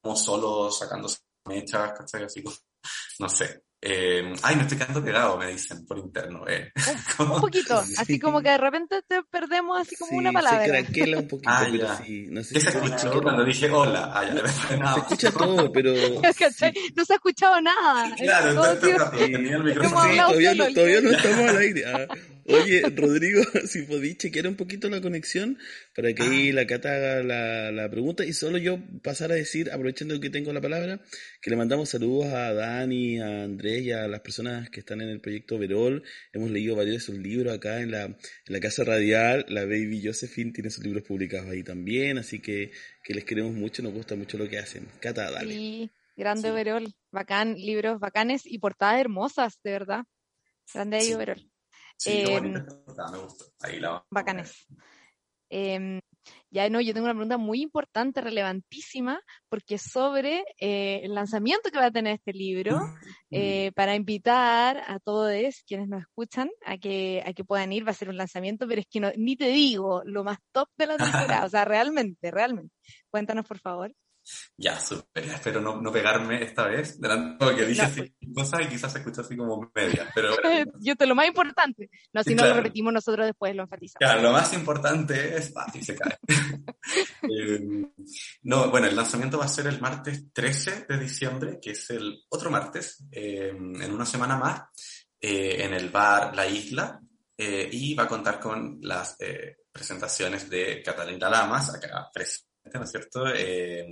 [0.02, 1.08] Como solo sacando
[1.46, 2.24] mechas, ¿cachai?
[2.24, 2.56] Así como,
[3.20, 3.64] no sé.
[3.86, 6.48] Eh, ay, me estoy quedando pegado, me dicen por interno.
[6.48, 6.72] Eh.
[7.20, 10.64] Un, un, poquito, así como que de repente te perdemos así como sí, una palabra.
[10.64, 12.28] Se craquela un poquito, ah, pero sí.
[12.30, 14.10] No sé ¿Qué si se escuchó cuando dije hola?
[14.14, 14.94] Ah, ya, se, no.
[14.94, 15.92] se escucha todo, pero...
[16.96, 18.16] no se ha escuchado nada.
[18.16, 20.02] Claro, todo entonces, tenía el micrófono.
[20.02, 21.84] Sí, todavía, no, todavía no estamos al aire.
[21.86, 22.08] Ah.
[22.46, 25.58] Oye, Rodrigo, si podéis chequear un poquito la conexión
[25.96, 29.72] para que ahí la Cata haga la, la, pregunta y solo yo pasar a decir,
[29.72, 31.02] aprovechando que tengo la palabra,
[31.42, 35.10] que le mandamos saludos a Dani, a Andrés y a las personas que están en
[35.10, 36.04] el proyecto Verol.
[36.34, 39.46] Hemos leído varios de sus libros acá en la, en la Casa Radial.
[39.48, 42.72] La Baby Josephine tiene sus libros publicados ahí también, así que,
[43.04, 44.88] que les queremos mucho, nos gusta mucho lo que hacen.
[45.00, 45.54] Cata, dale.
[45.54, 46.54] Sí, grande sí.
[46.54, 50.04] Verol, bacán, libros bacanes y portadas hermosas, de verdad.
[50.74, 51.16] Grande Sí.
[51.16, 51.53] Verol.
[52.04, 53.46] Sí, qué bonita portada, me gusta.
[53.62, 54.68] Ahí la Bacanes.
[55.50, 56.02] Eh,
[56.50, 61.70] ya no, yo tengo una pregunta muy importante, relevantísima, porque es sobre eh, el lanzamiento
[61.72, 62.72] que va a tener este libro,
[63.32, 67.92] eh, para invitar a todos quienes nos escuchan a que, a que puedan ir, va
[67.92, 70.88] a ser un lanzamiento, pero es que no, ni te digo lo más top de
[70.88, 72.74] la temporada, o sea, realmente, realmente.
[73.10, 73.94] Cuéntanos, por favor.
[74.58, 75.26] Ya, súper.
[75.26, 77.00] Espero no, no pegarme esta vez.
[77.00, 80.10] Delante, porque dije No, cosas y quizás se escucha así como media.
[80.14, 80.30] Pero
[80.80, 81.90] yo te lo más importante.
[82.14, 84.00] No, si Sí, no lo repetimos nosotros después lo enfatizamos.
[84.00, 85.54] Claro, lo más importante es...
[85.56, 86.18] Ah, sí, se cae.
[87.30, 87.60] Eh,
[88.44, 92.26] no, bueno, el lanzamiento va a ser el martes 13 de diciembre, que es el
[92.30, 94.64] otro martes, eh, en una semana más,
[95.22, 97.00] eh, en el bar La Isla,
[97.38, 99.18] y va a contar con las
[99.72, 103.26] presentaciones de Catalina Lamas, acá presente, ¿no es cierto?
[103.28, 103.86] Eh,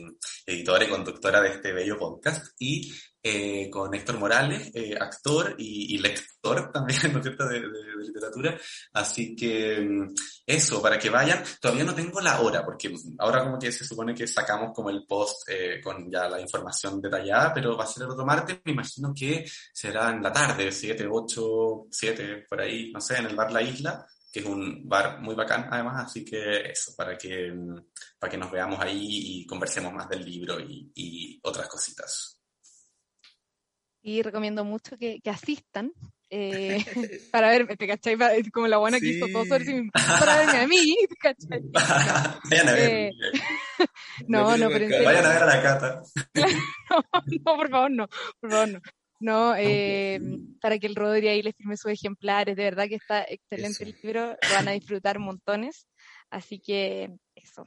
[0.46, 2.92] editora y conductora de este bello podcast, y
[3.24, 7.68] eh, con Héctor Morales, eh, actor y, y lector también, ¿no es cierto?, de, de-
[7.68, 8.58] de literatura.
[8.94, 10.14] Así que mm,
[10.48, 11.44] eso, para que vayan.
[11.62, 15.06] Todavía no tengo la hora, porque ahora como que se supone que sacamos como el
[15.06, 18.72] post eh, con ya la información detallada, pero va a ser el otro martes, me
[18.72, 23.36] imagino que será en la tarde, 7, 8, 7, por ahí, no sé, en el
[23.36, 27.54] bar La Isla, que es un bar muy bacán además, así que eso, para que,
[28.18, 28.98] para que nos veamos ahí
[29.42, 32.38] y conversemos más del libro y, y otras cositas.
[34.04, 35.92] Y recomiendo mucho que, que asistan.
[36.30, 36.84] eh,
[37.32, 38.18] para verme, ¿te cachai?
[38.52, 39.90] Como la buena que hizo todo sobre sí.
[39.94, 41.62] Para verme a mí, ¿te cachai?
[42.50, 42.90] Vayan a ver.
[42.92, 43.12] Eh,
[44.28, 45.06] No, no, pero en serio.
[45.06, 46.02] Vayan a ver a la cata.
[46.36, 47.04] No,
[47.56, 48.08] por favor, no,
[48.40, 48.80] por favor, no.
[49.22, 50.20] No, eh,
[50.60, 53.94] para que el Rodri ahí les firme sus ejemplares, de verdad que está excelente Eso.
[53.94, 55.88] el libro, lo van a disfrutar montones,
[56.32, 57.64] así que eso.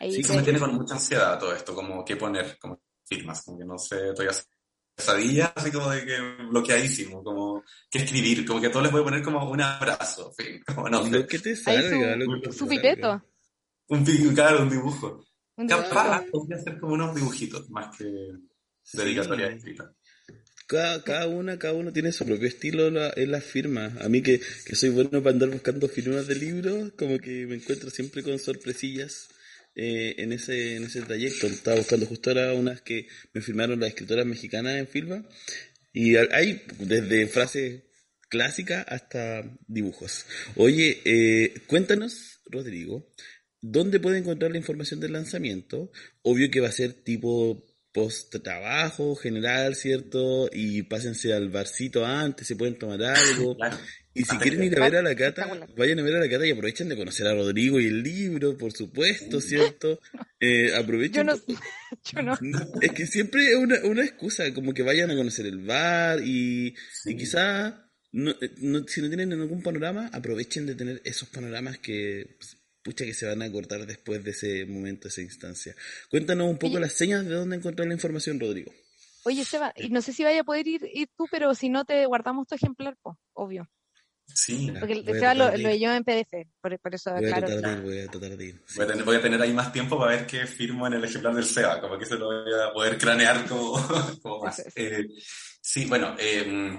[0.00, 2.80] Ahí Sí, Eso te- me tiene con mucha ansiedad todo esto, como qué poner, como
[3.06, 4.50] firmas, como que no sé, estoy haciendo
[4.96, 6.20] pesadillas, así como de que
[6.50, 10.32] bloqueadísimo, como que escribir, como que a todos les voy a poner como un abrazo,
[10.36, 13.22] en fin, como no sé, que te ahí salga, lo su, que su pipeto.
[13.86, 15.24] un, claro, un dibujo.
[15.56, 18.04] un Capaz, podría hacer como unos dibujitos, más que
[18.92, 19.92] dedicatoria escrita.
[20.68, 23.94] Cada, cada una, cada uno tiene su propio estilo en las firmas.
[24.02, 27.56] A mí que, que soy bueno para andar buscando firmas de libros, como que me
[27.56, 29.28] encuentro siempre con sorpresillas
[29.74, 31.46] eh, en ese en ese trayecto.
[31.46, 35.26] Estaba buscando justo ahora unas que me firmaron las escritoras mexicanas en firma.
[35.92, 37.82] Y ha- hay desde frases
[38.28, 40.26] clásicas hasta dibujos.
[40.56, 43.12] Oye, eh, cuéntanos, Rodrigo,
[43.62, 45.90] ¿dónde puede encontrar la información del lanzamiento?
[46.22, 47.64] Obvio que va a ser tipo
[47.98, 50.48] post trabajo general, ¿cierto?
[50.52, 53.56] Y pásense al barcito antes, se pueden tomar algo.
[53.56, 53.76] Claro.
[54.14, 55.46] Y si quieren ir a ver a la cata,
[55.76, 58.56] vayan a ver a la cata y aprovechen de conocer a Rodrigo y el libro,
[58.58, 60.00] por supuesto, ¿cierto?
[60.40, 61.24] Eh, aprovechen.
[62.04, 65.46] Yo no, yo es que siempre es una, una excusa, como que vayan a conocer
[65.46, 66.74] el bar y,
[67.04, 71.78] y quizá, no, eh, no- si no tienen ningún panorama, aprovechen de tener esos panoramas
[71.78, 72.56] que pues,
[72.88, 75.76] pucha que se van a acordar después de ese momento, esa instancia.
[76.10, 78.72] Cuéntanos un poco las señas de dónde encontrar la información, Rodrigo.
[79.24, 81.84] Oye, Seba, y no sé si vaya a poder ir, ir tú, pero si no
[81.84, 83.68] te guardamos tu ejemplar, pues, obvio.
[84.24, 84.72] Sí.
[84.80, 86.32] Porque Seba lo, lo leyó en PDF,
[86.62, 87.46] por, por eso, voy a claro.
[87.46, 88.62] tratar de ir, voy a tratar de ir.
[88.66, 88.76] sí.
[88.76, 91.04] Voy a, tener, voy a tener ahí más tiempo para ver qué firmo en el
[91.04, 93.72] ejemplar del SEBA, como que se lo voy a poder cranear como,
[94.22, 94.64] como más.
[94.74, 95.06] Eh,
[95.60, 96.78] sí, bueno, eh,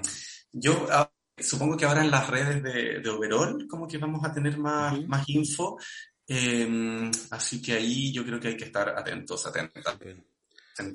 [0.50, 1.08] yo ah,
[1.42, 5.00] supongo que ahora en las redes de, de Overall como que vamos a tener más,
[5.06, 5.78] más info,
[6.26, 9.98] eh, así que ahí yo creo que hay que estar atentos, atentas.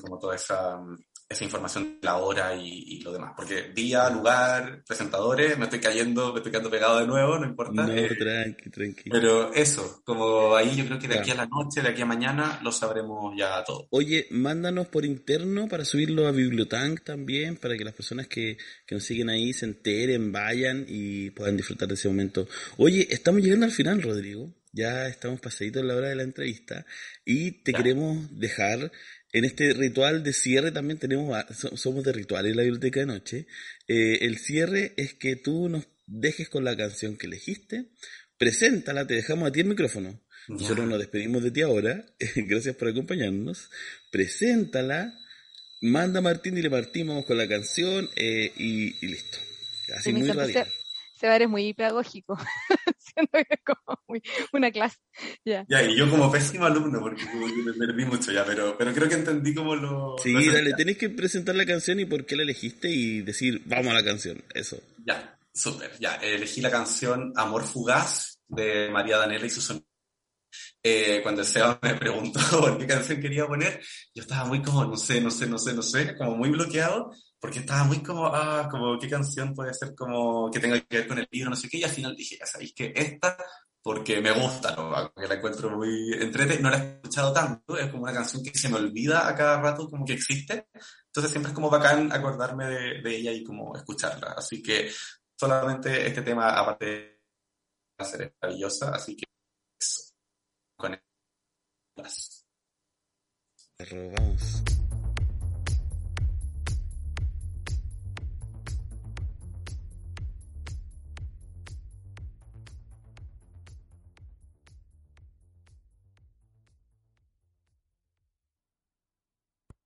[0.01, 0.79] Como toda esa,
[1.27, 5.79] esa información de la hora y, y lo demás, porque día, lugar, presentadores, me estoy
[5.79, 7.85] cayendo, me estoy quedando pegado de nuevo, no importa.
[7.87, 9.09] No, tranqui, tranqui.
[9.09, 12.05] pero eso, como ahí yo creo que de aquí a la noche, de aquí a
[12.05, 13.87] mañana, lo sabremos ya todo.
[13.89, 18.93] Oye, mándanos por interno para subirlo a Bibliotank también, para que las personas que, que
[18.95, 22.47] nos siguen ahí se enteren, vayan y puedan disfrutar de ese momento.
[22.77, 24.53] Oye, estamos llegando al final, Rodrigo.
[24.77, 26.85] Ya estamos pasaditos en la hora de la entrevista
[27.23, 27.77] y te Ya.
[27.77, 28.91] queremos dejar
[29.35, 31.37] en este ritual de cierre también tenemos,
[31.75, 33.47] somos de ritual en la biblioteca de noche.
[33.85, 37.89] Eh, el cierre es que tú nos dejes con la canción que elegiste,
[38.37, 40.21] preséntala, te dejamos a ti el micrófono.
[40.47, 42.05] Nosotros nos despedimos de ti ahora.
[42.35, 43.69] Gracias por acompañarnos.
[44.09, 45.13] Preséntala.
[45.81, 49.37] Manda a Martín, dile Martín, vamos con la canción eh, y, y listo.
[49.97, 50.65] Así muy radial.
[51.15, 52.37] Seba eres muy pedagógico.
[52.97, 54.21] Siento que es como muy-
[54.53, 54.97] una clase.
[55.45, 55.65] Ya.
[55.69, 58.93] Ya, y yo como pésimo alumno, porque como que me perdí mucho ya, pero, pero
[58.93, 60.15] creo que entendí como lo...
[60.21, 63.61] Sí, lo dale, tenés que presentar la canción y por qué la elegiste y decir,
[63.65, 64.43] vamos a la canción.
[64.53, 64.77] Eso.
[65.05, 66.15] Ya, súper, ya.
[66.15, 69.79] Elegí la canción Amor Fugaz de María Daniela y Susana.
[70.83, 73.81] Eh, cuando el Seba me preguntó por qué canción quería poner,
[74.13, 77.11] yo estaba muy como, no sé, no sé, no sé, no sé, como muy bloqueado,
[77.39, 81.07] porque estaba muy como, ah, como qué canción puede ser como que tenga que ver
[81.07, 83.37] con el libro, no sé qué, y al final dije, ya sabéis que esta,
[83.81, 85.11] porque me gusta, ¿no?
[85.13, 88.57] porque la encuentro muy entrete, no la he escuchado tanto, es como una canción que
[88.57, 90.67] se me olvida a cada rato como que existe,
[91.07, 94.89] entonces siempre es como bacán acordarme de, de ella y como escucharla, así que
[95.37, 99.25] solamente este tema, aparte de ser maravillosa, así que
[99.79, 100.13] eso,
[100.75, 100.99] con
[101.95, 102.45] las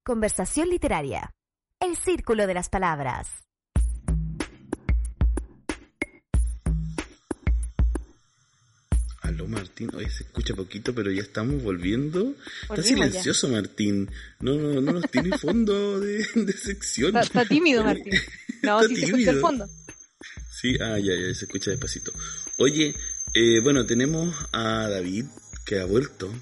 [0.09, 1.35] Conversación literaria.
[1.79, 3.27] El círculo de las palabras.
[9.21, 12.33] Aló Martín, oye se escucha poquito, pero ya estamos volviendo.
[12.63, 14.09] Está silencioso Martín.
[14.39, 17.09] No, no, no nos tiene fondo de, de sección.
[17.09, 18.13] Está, está tímido, Martín.
[18.63, 19.41] No, Está sí se escucha el tímido.
[19.41, 19.67] fondo.
[20.49, 22.11] Sí, ah, ya, ya, se escucha despacito.
[22.57, 22.95] Oye,
[23.35, 25.25] eh, bueno, tenemos a David,
[25.67, 26.33] que ha vuelto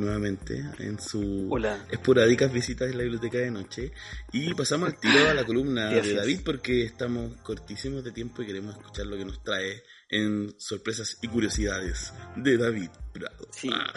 [0.00, 1.84] nuevamente en su Hola.
[1.90, 3.92] esporádicas visitas en la biblioteca de noche.
[4.32, 6.14] Y pasamos al tiro a la columna de.
[6.14, 11.18] David porque estamos cortísimos de tiempo y queremos escuchar lo que nos trae en sorpresas
[11.22, 13.46] y curiosidades de David Prado.
[13.52, 13.70] Sí.
[13.72, 13.92] Ah,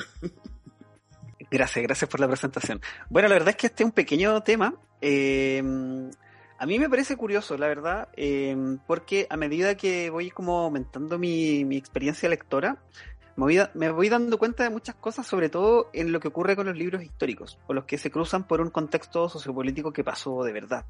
[1.51, 2.81] Gracias, gracias por la presentación.
[3.09, 4.73] Bueno, la verdad es que este es un pequeño tema.
[5.01, 5.61] eh,
[6.59, 8.55] a mí me parece curioso, la verdad, eh,
[8.87, 12.77] porque a medida que voy como aumentando mi, mi experiencia lectora,
[13.36, 16.77] me voy, dando cuenta de muchas cosas, sobre todo en lo que ocurre con los
[16.77, 20.86] libros históricos, o los que se cruzan por un contexto sociopolítico que pasó de verdad.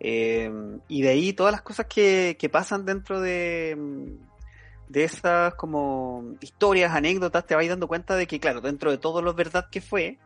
[0.00, 0.50] Eh,
[0.88, 3.76] y de ahí todas las cosas que, que pasan dentro de,
[4.88, 9.22] de esas como historias, anécdotas, te vas dando cuenta de que, claro, dentro de todo
[9.22, 10.18] lo verdad que fue,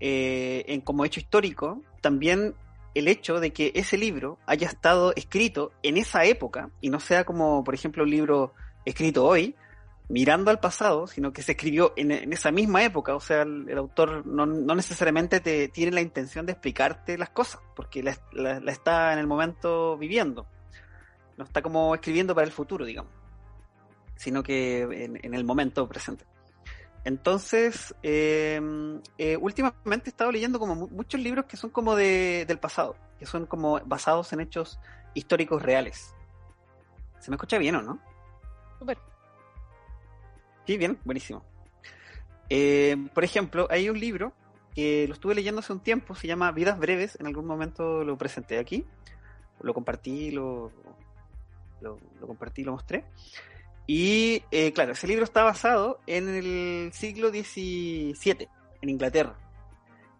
[0.00, 2.54] eh, en como hecho histórico, también
[2.94, 7.24] el hecho de que ese libro haya estado escrito en esa época y no sea
[7.24, 9.54] como, por ejemplo, un libro escrito hoy,
[10.08, 14.26] mirando al pasado, sino que se escribió en, esa misma época, o sea, el, autor
[14.26, 18.16] no, necesariamente te, tiene la intención de explicarte las cosas, porque la,
[18.72, 20.46] está en el momento viviendo,
[21.36, 23.18] no está como escribiendo para el futuro, digamos
[24.18, 26.26] sino que en, el momento presente.
[27.04, 28.60] Entonces, eh,
[29.16, 32.96] eh, últimamente he estado leyendo como mu- muchos libros que son como de, del pasado,
[33.18, 34.80] que son como basados en hechos
[35.14, 36.14] históricos reales.
[37.20, 38.00] ¿Se me escucha bien o no?
[38.80, 38.98] Súper.
[40.68, 41.42] Sí, bien, buenísimo.
[42.50, 44.34] Eh, por ejemplo, hay un libro
[44.74, 48.18] que lo estuve leyendo hace un tiempo, se llama Vidas Breves, en algún momento lo
[48.18, 48.84] presenté aquí,
[49.62, 50.70] lo compartí, lo,
[51.80, 53.06] lo, compartí, lo mostré.
[53.86, 58.48] Y eh, claro, ese libro está basado en el siglo XVII,
[58.82, 59.38] en Inglaterra.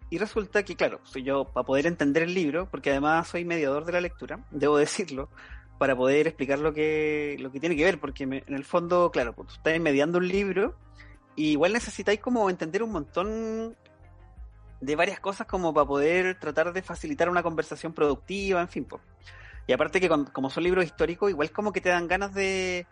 [0.09, 3.85] Y resulta que, claro, soy yo, para poder entender el libro, porque además soy mediador
[3.85, 5.29] de la lectura, debo decirlo,
[5.79, 9.09] para poder explicar lo que, lo que tiene que ver, porque me- en el fondo,
[9.11, 10.75] claro, pues, tú estás mediando un libro
[11.35, 13.75] y igual necesitáis como entender un montón
[14.81, 18.85] de varias cosas como para poder tratar de facilitar una conversación productiva, en fin.
[18.85, 19.01] pues.
[19.67, 22.85] Y aparte que como son libros históricos, igual como que te dan ganas de,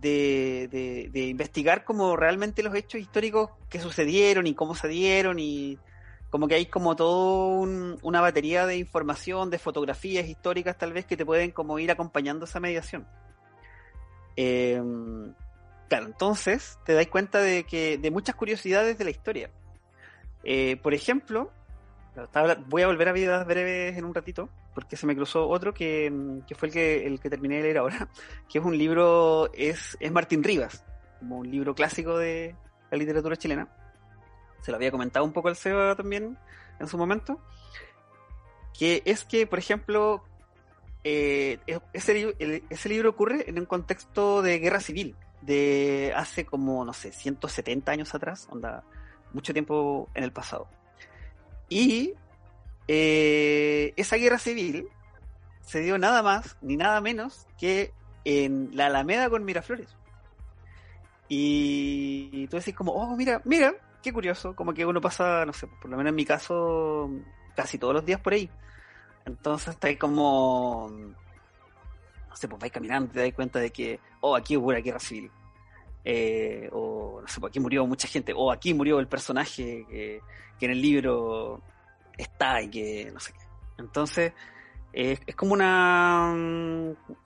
[0.00, 5.78] de, de, investigar como realmente los hechos históricos que sucedieron y cómo se dieron y
[6.34, 7.60] como que hay como todo
[8.02, 12.44] una batería de información, de fotografías históricas tal vez que te pueden como ir acompañando
[12.44, 13.06] esa mediación.
[14.34, 15.32] Em,
[15.88, 19.52] claro, entonces te das cuenta de que de muchas curiosidades de la historia.
[20.42, 21.52] Eh, por ejemplo,
[22.66, 26.12] voy a volver a vidas breves en un ratito, porque se me cruzó otro que,
[26.56, 28.08] fue el que, el que terminé de leer ahora,
[28.50, 30.84] que es un libro, es, es Martín Rivas,
[31.20, 32.56] como un libro clásico de
[32.90, 33.68] la literatura chilena
[34.64, 36.38] se lo había comentado un poco al Seba también
[36.80, 37.38] en su momento,
[38.76, 40.24] que es que, por ejemplo,
[41.04, 42.34] eh, e-, ese,
[42.70, 47.92] ese, libro ocurre en un contexto de guerra civil, de hace como, no sé, 170
[47.92, 48.84] años atrás, onda,
[49.34, 50.66] mucho tiempo en el pasado.
[51.68, 52.14] Y
[52.88, 54.88] eh, esa guerra civil
[55.60, 57.92] se dio nada más ni nada menos que
[58.24, 59.94] en la Alameda con Miraflores.
[61.28, 63.74] Y tú decís como, oh, mira, mira,
[64.04, 67.10] qué curioso, como que uno pasa, no sé, por lo menos en mi caso,
[67.56, 68.50] casi todos los días por ahí.
[69.24, 73.98] Entonces está ahí como, no sé, pues vais caminando y te das cuenta de que,
[74.20, 75.30] oh, aquí hubo una guerra civil.
[76.04, 80.20] Eh, o no sé, pues aquí murió mucha gente, o aquí murió el personaje que,
[80.60, 81.62] en el libro
[82.18, 83.44] está y que no sé qué.
[83.78, 84.32] Entonces,
[84.92, 86.34] es como una,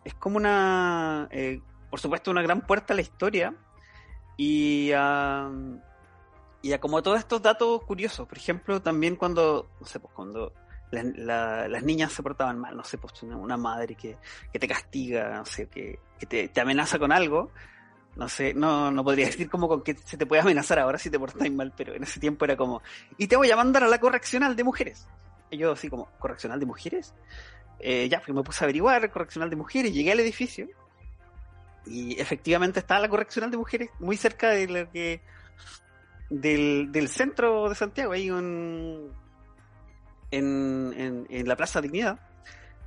[0.05, 1.61] es como una, eh,
[1.91, 3.55] por supuesto, una gran puerta a la historia
[4.37, 5.51] y a,
[6.63, 10.53] y como todos estos datos curiosos, por ejemplo, también cuando, no sé, pues cuando
[10.91, 14.17] las niñas se portaban mal, no sé, pues una, madre que,
[14.53, 17.51] que, te castiga, no sé, que, que te, te, amenaza con algo,
[18.17, 21.11] no sé, no, no podría decir como con que se te puede amenazar ahora si
[21.11, 22.83] te portáis mal, pero en ese tiempo era como,
[23.19, 25.07] y te voy a mandar a la correccional de mujeres.
[25.51, 27.15] Y yo así como, ¿correccional de mujeres?
[27.79, 30.69] Eh, ya, pues me puse a averiguar, correccional de mujeres, llegué al edificio,
[31.87, 35.21] y efectivamente estaba la correccional de mujeres muy cerca de lo que
[36.31, 39.11] del, centro de Santiago, ahí en,
[40.31, 42.19] en, en, la Plaza Dignidad,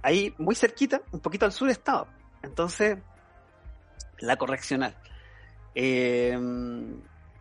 [0.01, 2.07] ahí muy cerquita, un poquito al sur estaba.
[2.43, 2.97] Entonces,
[4.19, 4.95] la correccional.
[5.75, 6.37] Eh,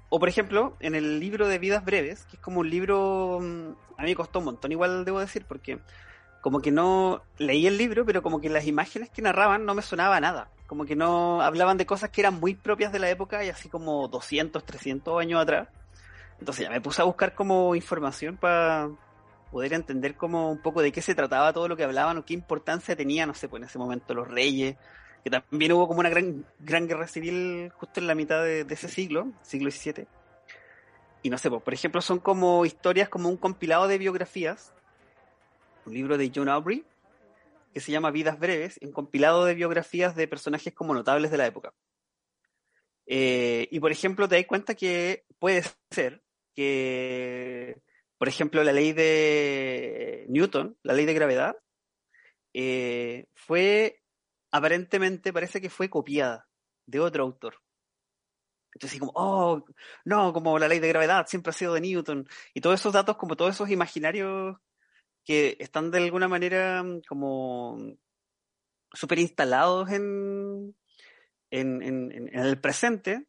[0.09, 3.71] o por ejemplo, en el libro de Vidas Breves, que es como un libro, mm,
[3.97, 5.79] a mí me costó un montón, igual debo decir, porque
[6.41, 9.83] como que no leí el libro, pero como que las imágenes que narraban no me
[9.83, 10.51] sonaba nada.
[10.67, 13.69] Como que no hablaban de cosas que eran muy propias de la época y así
[13.69, 15.69] como 200, 300 años atrás.
[16.41, 18.91] Entonces ya me puse a buscar como información para
[19.53, 22.35] poder entender como un poco de qué se trataba todo lo que hablaban o qué
[22.35, 24.77] importancia tenía, no sé, pues en ese momento los reyes,
[25.23, 28.89] que también hubo como una gran, gran guerra civil justo en la mitad de, ese
[28.89, 30.07] siglo, siglo XVII.
[31.23, 34.73] Y no sé, pues, por ejemplo, son como historias como un compilado de biografías,
[35.85, 36.85] un libro de John Aubrey,
[37.75, 41.47] que se llama Vidas Breves, un compilado de biografías de personajes como notables de la
[41.47, 41.75] época.
[43.07, 46.23] Eh, y por ejemplo, te das cuenta que puede ser
[46.55, 47.81] que,
[48.19, 51.57] por ejemplo, la ley de Newton, la ley de gravedad,
[52.55, 54.03] eh, fue,
[54.51, 56.49] aparentemente parece que fue copiada
[56.87, 57.57] de otro autor.
[58.75, 59.65] Entonces, como, oh,
[60.05, 62.29] no, como la ley de gravedad siempre ha sido de Newton.
[62.55, 64.57] Y todos esos datos, como todos esos imaginarios
[65.25, 67.79] que están de alguna manera mm, como
[68.93, 70.75] súper instalados en,
[71.51, 73.27] en, en, el presente,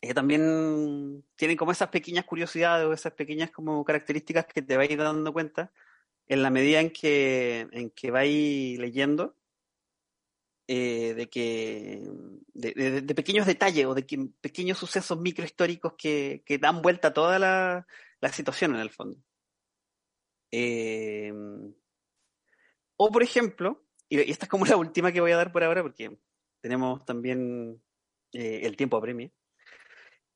[0.00, 4.96] eh, también tienen como esas pequeñas curiosidades o esas pequeñas como características que te vais
[4.96, 5.72] dando cuenta
[6.28, 9.34] en la medida en que, en que vais leyendo
[10.68, 12.02] eh, de que
[12.54, 17.38] de, pequeños detalles o de que, pequeños sucesos microhistóricos que, que dan vuelta a toda
[17.40, 17.86] la,
[18.20, 19.20] la situación en el fondo.
[20.52, 21.32] Eh,
[22.96, 25.82] o por ejemplo, y, esta es como la última que voy a dar por ahora
[25.82, 26.18] porque
[26.60, 27.82] tenemos también
[28.32, 29.32] el tiempo apremia.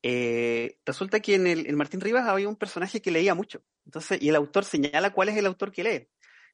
[0.02, 3.62] Eh, resulta que en, el, Martín Rivas había un personaje que leía mucho.
[3.84, 6.08] Entonces, y el autor señala cuál es el autor que lee.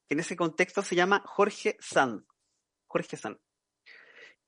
[0.07, 2.23] Que en ese contexto se llama Jorge Sand.
[2.87, 3.17] Jorge.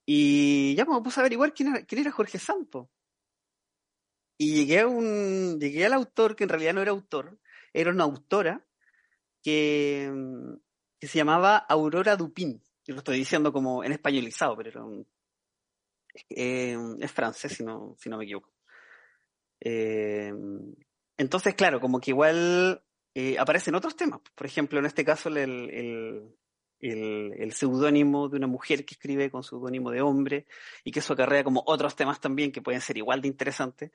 [0.06, 2.68] Y ya pues, me puse a averiguar quién era, quién era Jorge Sand.
[4.38, 7.38] Y llegué a un, llegué al autor que en realidad no era autor,
[7.72, 8.66] era una autora
[9.42, 10.10] que,
[11.00, 12.60] se llamaba Aurora Dupin.
[12.84, 15.06] Yo lo estoy diciendo como en españolizado, pero era un,
[16.30, 18.52] eh, es francés si no me equivoco.
[19.64, 20.32] Eh,
[21.16, 22.82] entonces, claro, como que igual
[23.14, 24.20] eh, aparecen otros temas.
[24.34, 26.36] Por ejemplo, en este caso, el, el,
[26.80, 30.46] de una mujer que escribe con seudónimo de hombre
[30.84, 33.92] y que eso acarrea como otros temas también que pueden ser igual de interesantes.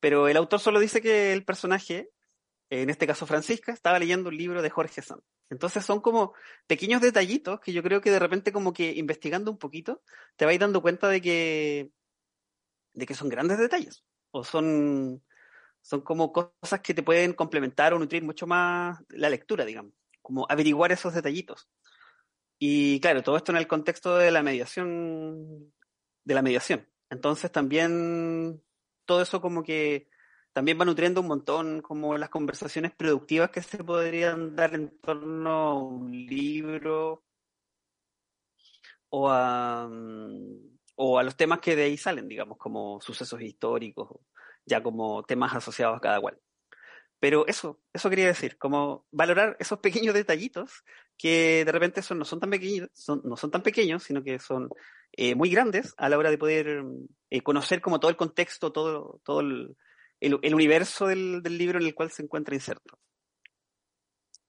[0.00, 2.10] Pero el autor solo dice que el personaje,
[2.70, 5.22] en este caso Francisca, estaba leyendo un libro de Jorge Sanz.
[5.50, 6.34] Entonces son como
[6.68, 10.02] pequeños detallitos que yo creo que de repente como que investigando un poquito
[10.36, 11.90] te vais dando cuenta de que,
[12.92, 15.22] de que son grandes detalles o son,
[15.80, 20.46] son como cosas que te pueden complementar o nutrir mucho más la lectura, digamos, como
[20.48, 21.68] averiguar esos detallitos.
[22.58, 25.72] Y claro, todo esto en el contexto de la mediación,
[26.24, 26.88] de la mediación.
[27.10, 28.62] Entonces también
[29.04, 30.08] todo eso como que
[30.52, 35.50] también va nutriendo un montón como las conversaciones productivas que se podrían dar en torno
[35.50, 37.24] a un libro
[39.10, 44.08] o a, mm, o a los temas que de ahí salen, digamos, como sucesos históricos,
[44.66, 46.40] ya como temas asociados a cada cual.
[47.20, 50.84] Pero eso, eso quería decir, como valorar esos pequeños detallitos
[51.16, 52.90] que de repente no son tan pequeños,
[53.24, 54.68] no son tan pequeños, sino que son
[55.12, 56.84] eh, muy grandes a la hora de poder
[57.30, 59.76] eh, conocer como todo el contexto, todo, todo el,
[60.52, 62.98] universo del, del, libro en el cual se encuentra inserto.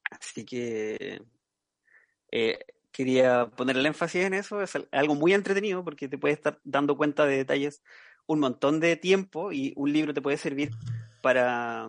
[0.09, 1.21] Así que
[2.31, 2.59] eh,
[2.99, 6.97] quería poner el énfasis en eso, es algo muy entretenido porque te puedes estar dando
[6.97, 7.81] cuenta de detalles
[8.27, 10.71] un montón de tiempo y un libro te puede servir
[11.21, 11.87] para,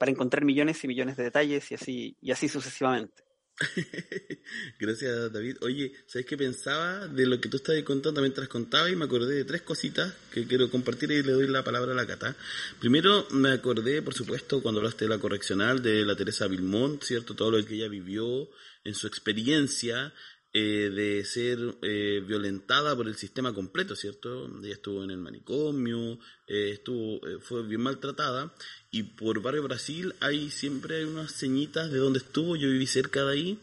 [0.00, 3.22] para encontrar millones y millones de detalles y así, y así sucesivamente.
[4.80, 5.58] Gracias, David.
[5.60, 8.90] Oye, ¿sabes qué pensaba de lo que tú estabas contando mientras contaba?
[8.90, 11.94] Y me acordé de tres cositas que quiero compartir y le doy la palabra a
[11.94, 12.36] la Cata.
[12.80, 17.36] Primero, me acordé, por supuesto, cuando hablaste de la correccional de la Teresa Vilmont, ¿cierto?
[17.36, 18.48] Todo lo que ella vivió
[18.84, 20.12] en su experiencia
[20.54, 24.46] eh, de ser eh, violentada por el sistema completo, ¿cierto?
[24.62, 28.54] Ella estuvo en el manicomio, eh, estuvo, fue bien maltratada
[28.90, 33.24] y por Barrio Brasil hay siempre hay unas ceñitas de donde estuvo, yo viví cerca
[33.24, 33.58] de ahí,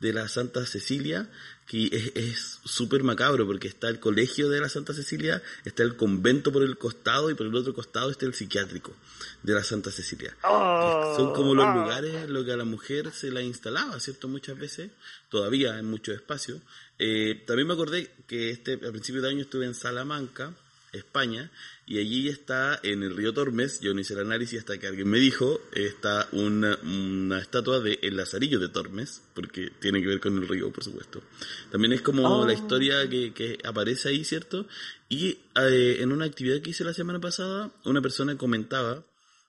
[0.00, 1.28] de la Santa Cecilia,
[1.68, 6.50] que es súper macabro porque está el colegio de la Santa Cecilia, está el convento
[6.50, 8.94] por el costado y por el otro costado está el psiquiátrico
[9.42, 10.34] de la Santa Cecilia.
[10.44, 11.74] Oh, Son como los oh.
[11.74, 14.28] lugares en los que a la mujer se la instalaba, ¿cierto?
[14.28, 14.90] Muchas veces,
[15.28, 16.62] todavía en muchos espacios.
[16.98, 20.54] Eh, también me acordé que este, a principios de año estuve en Salamanca,
[20.92, 21.50] España,
[21.88, 25.08] y allí está en el río Tormes, yo no hice el análisis hasta que alguien
[25.08, 30.20] me dijo, está una, una estatua de El Lazarillo de Tormes, porque tiene que ver
[30.20, 31.22] con el río, por supuesto.
[31.70, 32.54] También es como la oh.
[32.54, 34.66] historia que, que, aparece ahí, ¿cierto?
[35.08, 39.02] Y eh, en una actividad que hice la semana pasada, una persona comentaba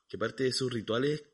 [0.08, 1.26] que parte de sus rituales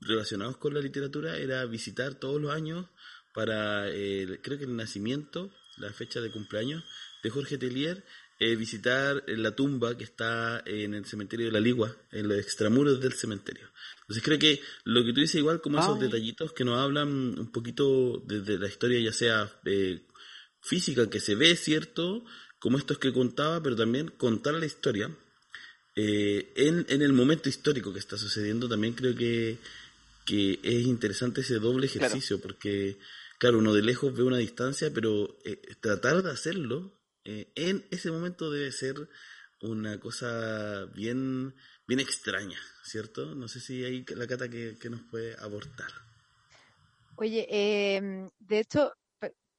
[0.00, 2.86] relacionados con la literatura era visitar todos los años
[3.34, 6.84] para, creo que el nacimiento, la fecha de cumpleaños
[7.24, 8.04] de Jorge Tellier,
[8.42, 12.98] eh, visitar la tumba que está en el cementerio de la Ligua, en los extramuros
[12.98, 13.68] del cementerio.
[14.00, 17.52] Entonces creo que lo que tú dices igual como esos detallitos que nos hablan un
[17.52, 20.06] poquito desde la historia ya sea eh,
[20.62, 22.24] física que se ve, ¿cierto?
[22.58, 25.14] Como estos que contaba, pero también contar la historia
[25.94, 29.58] eh, en, en el momento histórico que está sucediendo también creo que,
[30.24, 32.96] que es interesante ese doble ejercicio porque
[33.38, 35.36] claro, uno de lejos ve una distancia, pero
[35.82, 39.08] tratar de hacerlo eh, en ese momento debe ser
[39.62, 41.54] una cosa bien,
[41.86, 43.34] bien extraña, ¿cierto?
[43.34, 45.90] No sé si hay la cata que, nos puede aportar.
[47.16, 48.92] Oye, em, de hecho,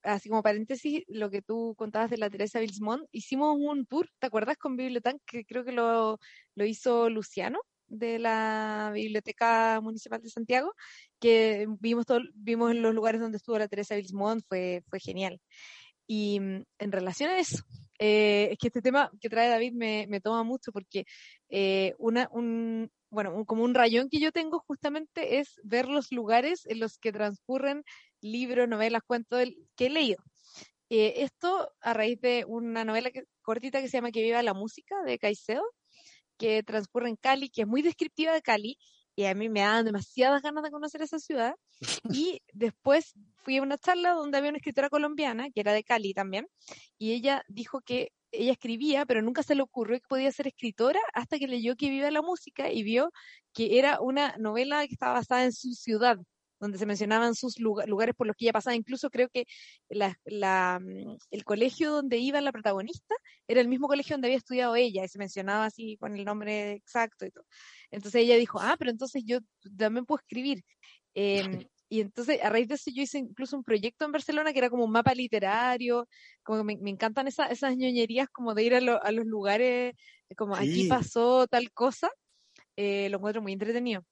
[0.04, 4.28] así como paréntesis, lo que tú contabas de la Teresa Bilsmont, hicimos un tour, ¿te
[4.28, 5.18] acuerdas con Biblioteca?
[5.26, 6.20] Que creo que lo,
[6.56, 10.74] lo hizo Luciano de la Biblioteca Municipal de Santiago,
[11.20, 15.40] que vimos todo, vimos los lugares donde estuvo la Teresa Bilsmont, fue, fue genial.
[16.14, 17.64] Y mm, en relación a eso,
[17.98, 21.06] eh, es que este tema que trae David me, me toma mucho porque
[21.48, 26.66] eh, una, un, bueno, como un rayón que yo tengo justamente es ver los lugares
[26.66, 27.86] en los que transcurren
[28.20, 29.42] libros, novelas, cuentos
[29.78, 30.22] que he leído.
[30.90, 33.10] Eh, esto a raíz de una novela
[33.42, 35.64] cortita que se llama Que viva la música de Caicedo,
[36.38, 38.78] que transcurre en Cali, que es muy descriptiva de Cali
[39.16, 41.56] y a mí me daban demasiadas ganas de conocer esa ciudad.
[42.12, 46.14] Y después fui a una charla donde había una escritora colombiana, que era de Cali
[46.14, 46.48] también,
[46.98, 51.00] y ella dijo que ella escribía, pero nunca se le ocurrió que podía ser escritora
[51.14, 53.12] hasta que leyó que vive la música y vio
[53.54, 56.18] que era una novela que estaba basada en su ciudad
[56.62, 58.76] donde se mencionaban sus lugares por los que ella pasaba.
[58.76, 59.46] Incluso creo que
[59.90, 63.16] la, mm, el colegio donde iba la protagonista
[63.48, 66.74] era el mismo colegio donde había estudiado ella y se mencionaba así con el nombre
[66.74, 67.46] exacto y todo.
[67.90, 69.40] Entonces ella dijo, ah, pero entonces yo
[69.78, 70.64] también puedo escribir.
[71.16, 71.44] Em,
[71.90, 74.70] y entonces, a raíz de eso, yo hice incluso un proyecto en Barcelona que era
[74.70, 76.08] como un mapa literario,
[76.44, 79.94] como me, me encantan esas ñoñerías como de ir a, a los lugares,
[80.38, 82.10] como aquí pasó tal cosa,
[82.78, 84.06] eh, lo encuentro muy entretenido.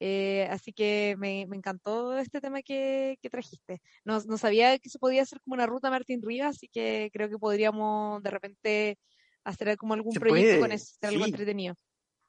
[0.00, 3.80] Eh, así que me, me, encantó este tema que, que trajiste.
[4.04, 7.28] No, no, sabía que se podía hacer como una ruta Martín Rivas, así que creo
[7.28, 8.98] que podríamos de repente
[9.42, 11.74] hacer como algún proyecto con eso, hacer algo entretenido.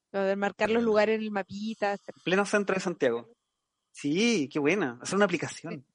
[0.09, 1.95] Poder marcar los lugares en el mapita.
[2.23, 3.29] Pleno centro de Santiago.
[3.91, 4.97] Sí, qué buena.
[5.01, 5.85] Hacer una aplicación.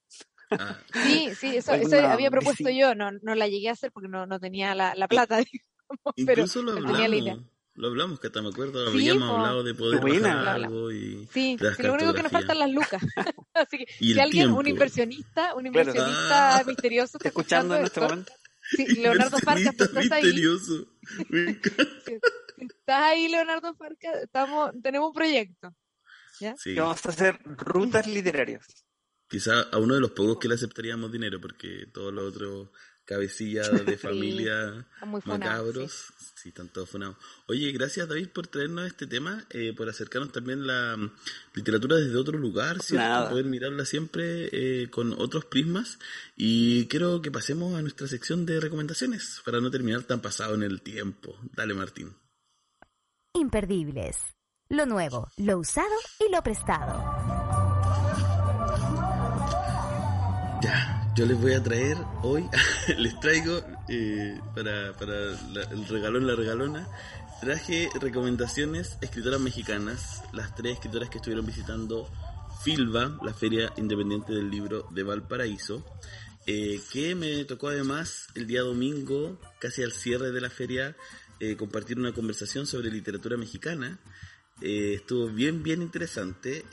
[0.51, 0.79] Ah.
[0.93, 2.95] Sí, sí, eso, eso había propuesto yo.
[2.95, 5.41] No, no la llegué a hacer porque no, no tenía la, la plata.
[6.17, 7.45] Incluso lo hablamos.
[7.77, 11.95] Lo hablamos, que hasta me acuerdo, habíamos hablado de poder bajar algo y Sí, lo
[11.95, 13.03] único que nos faltan las lucas.
[13.55, 16.65] Así que si alguien, un inversionista, un inversionista ah.
[16.65, 18.33] misterioso está escuchando, en este momento.
[18.71, 20.87] Sí, Leonardo Farcas, ¿estás misterioso.
[21.33, 21.61] ahí?
[22.59, 24.23] ¿Estás ahí, Leonardo Farcas?
[24.23, 25.75] Estamos, tenemos un proyecto.
[26.41, 26.55] ¿ya?
[26.57, 26.75] Sí.
[26.75, 28.67] vamos a hacer rutas literarias.
[29.29, 32.69] Quizá a uno de los pocos que le aceptaríamos dinero, porque todos los otros
[33.05, 34.87] cabecillas de familia
[35.25, 36.49] macabros, sí.
[36.51, 37.17] están todos funados.
[37.47, 41.11] Oye, gracias David por traernos este tema, eh, por acercarnos también la mm,
[41.55, 43.31] literatura desde otro lugar, ¿cierto?
[43.31, 45.99] Poder mirarla siempre eh, con otros prismas.
[46.37, 50.63] Y quiero que pasemos a nuestra sección de recomendaciones, para no terminar tan pasado en
[50.63, 51.39] el tiempo.
[51.55, 52.15] Dale, Martín.
[53.35, 54.17] Imperdibles.
[54.69, 56.95] Lo nuevo, lo usado y lo prestado.
[60.63, 62.49] Ya, yo les voy a traer hoy,
[62.99, 65.15] les traigo eh, para, para
[65.71, 66.89] el regalón, la regalona,
[67.41, 72.11] traje recomendaciones escritoras mexicanas, las tres escritoras que estuvieron visitando
[72.65, 75.85] Filba, la Feria Independiente del Libro de Valparaíso,
[76.47, 80.97] eh, que me tocó además el día domingo, casi al cierre de la feria,
[81.39, 84.01] eh, compartir una conversación sobre literatura mexicana
[84.61, 86.65] estuvo bien, bien interesante.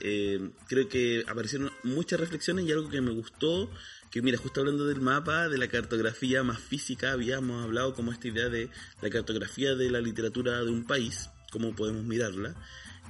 [0.68, 3.70] Creo que aparecieron muchas reflexiones y algo que me gustó,
[4.12, 8.28] que mira, justo hablando del mapa, de la cartografía más física, habíamos hablado como esta
[8.28, 8.70] idea de
[9.02, 12.54] la cartografía de la literatura de un país, cómo podemos mirarla.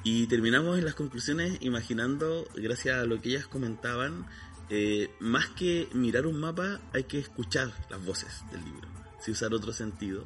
[0.04, 4.28] Y terminamos en las conclusiones imaginando, gracias a lo que ellas comentaban,
[4.70, 8.88] eh, más que mirar un mapa, hay que escuchar las voces del libro,
[9.20, 10.26] si usar otro sentido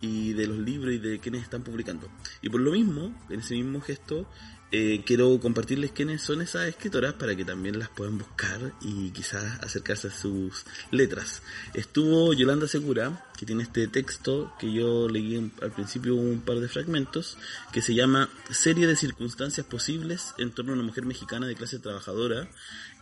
[0.00, 2.08] y de los libros y de quienes están publicando.
[2.42, 4.28] Y por lo mismo, en ese mismo gesto,
[4.72, 9.60] eh, quiero compartirles quiénes son esas escritoras para que también las puedan buscar y quizás
[9.62, 11.42] acercarse a sus letras.
[11.74, 16.68] Estuvo Yolanda Segura, que tiene este texto que yo leí al principio un par de
[16.68, 17.38] fragmentos,
[17.72, 21.78] que se llama Serie de circunstancias posibles en torno a una mujer mexicana de clase
[21.78, 22.48] trabajadora.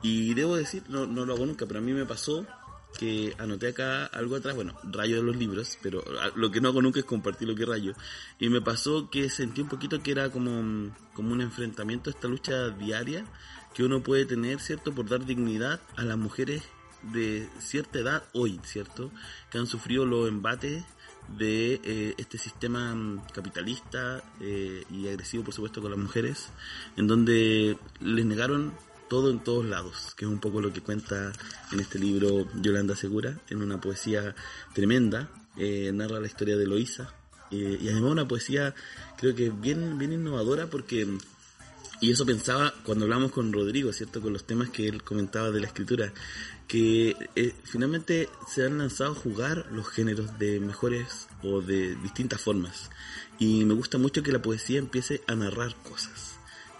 [0.03, 2.47] Y debo decir, no, no lo hago nunca, pero a mí me pasó
[2.99, 6.83] que anoté acá algo atrás, bueno, rayo de los libros, pero lo que no hago
[6.83, 7.95] nunca es compartir lo que rayo.
[8.39, 12.71] Y me pasó que sentí un poquito que era como, como un enfrentamiento esta lucha
[12.71, 13.25] diaria
[13.75, 16.63] que uno puede tener, ¿cierto?, por dar dignidad a las mujeres
[17.03, 19.11] de cierta edad hoy, ¿cierto?,
[19.51, 20.85] que han sufrido los embates
[21.29, 22.95] de eh, este sistema
[23.33, 26.51] capitalista eh, y agresivo, por supuesto, con las mujeres,
[26.97, 28.73] en donde les negaron
[29.13, 31.33] todo en todos lados, que es un poco lo que cuenta
[31.71, 34.35] en este libro Yolanda Segura, en una poesía
[34.73, 37.13] tremenda, eh, narra la historia de Loisa,
[37.51, 38.75] eh, y además una poesía
[39.19, 41.07] creo que bien, bien innovadora porque,
[42.01, 44.23] y eso pensaba cuando hablamos con Rodrigo, ¿cierto?
[44.23, 46.15] Con los temas que él comentaba de la escritura,
[46.67, 52.41] que eh, finalmente se han lanzado a jugar los géneros de mejores o de distintas
[52.41, 52.89] formas.
[53.39, 56.32] Y me gusta mucho que la poesía empiece a narrar cosas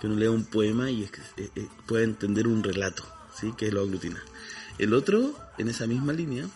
[0.03, 3.05] que uno lea un poema y es, eh, eh, puede entender un relato,
[3.39, 3.53] ¿sí?
[3.57, 4.21] que lo aglutina.
[4.77, 6.49] El otro, en esa misma línea,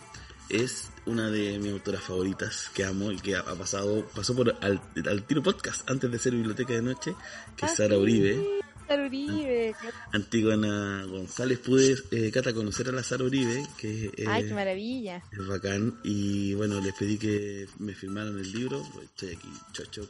[0.49, 4.81] es una de mis autoras favoritas que amo y que ha, pasado, pasó por al,
[5.27, 7.15] tiro podcast antes de ser biblioteca de noche,
[7.55, 8.45] que es ah, Sara Uribe.
[8.85, 9.73] Sara Uribe.
[10.11, 15.23] Antigona González, pude, eh, Cata, conocer a la Sara Uribe, que Ay, qué maravilla.
[15.31, 20.09] es bacán, y bueno, les pedí que me firmaran el libro, estoy aquí, chocho,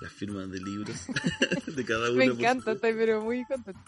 [0.00, 0.96] las firmas de libros
[1.66, 2.18] de cada uno.
[2.18, 3.80] Me encanta, estoy pero muy contento.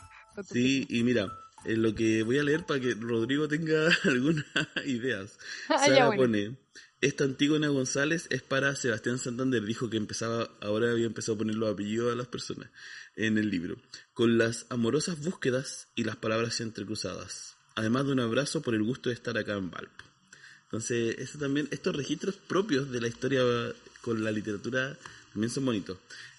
[0.45, 1.29] Sí, y mira,
[1.65, 4.45] eh, lo que voy a leer para que Rodrigo tenga algunas
[4.87, 5.39] ideas.
[5.69, 6.57] Ah, Sara pone,
[7.01, 11.57] esta Antígona González es para Sebastián Santander, dijo que empezaba, ahora había empezado a poner
[11.57, 12.71] los apellidos a las personas
[13.17, 13.77] en el libro,
[14.15, 19.09] con las amorosas búsquedas y las palabras entrecruzadas, además de un abrazo por el gusto
[19.11, 20.05] de estar acá en Valpo.
[20.65, 23.43] Entonces, eso también, estos registros propios de la historia
[24.03, 24.97] con la literatura
[25.33, 25.99] también son bonitos.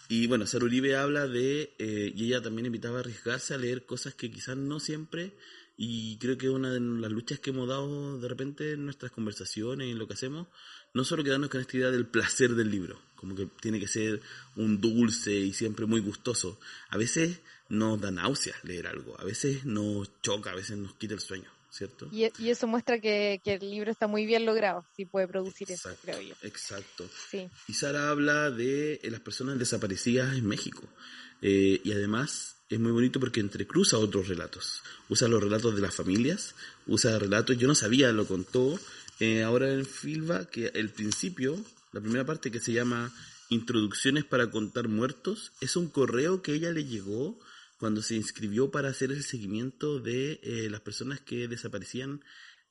[0.10, 3.86] Y bueno, Sara Uribe habla de, eh, y ella también invitaba a arriesgarse a leer
[3.86, 5.32] cosas que quizás no siempre,
[5.78, 9.89] y creo que una de las luchas que hemos dado de repente en nuestras conversaciones
[9.89, 10.47] en lo que hacemos,
[10.93, 14.22] no solo quedarnos con esta idea del placer del libro, como que tiene que ser
[14.58, 16.59] un dulce y siempre muy gustoso.
[16.89, 17.39] A veces
[17.70, 21.50] nos da náuseas leer algo, a veces nos choca, a veces nos quita el sueño.
[21.72, 22.08] ¿Cierto?
[22.12, 25.72] Y, y eso muestra que, que, el libro está muy bien logrado, si puede producir
[25.72, 26.36] exacto, eso, creo yo.
[26.43, 27.10] Exacto.
[27.30, 27.50] Sí.
[27.68, 30.84] Y Sara habla de las personas desaparecidas en México.
[31.42, 34.84] Eh, y además es muy bonito porque entrecruza otros relatos.
[35.10, 36.56] Usa los relatos de las familias,
[36.88, 38.80] usa relatos, yo no sabía, lo contó
[39.20, 41.58] eh, ahora en Filba, que el principio,
[41.92, 43.12] la primera parte que se llama
[43.50, 47.38] Introducciones para contar muertos, es un correo que ella le llegó
[47.82, 52.24] cuando se inscribió para hacer el seguimiento de eh, las personas que desaparecían,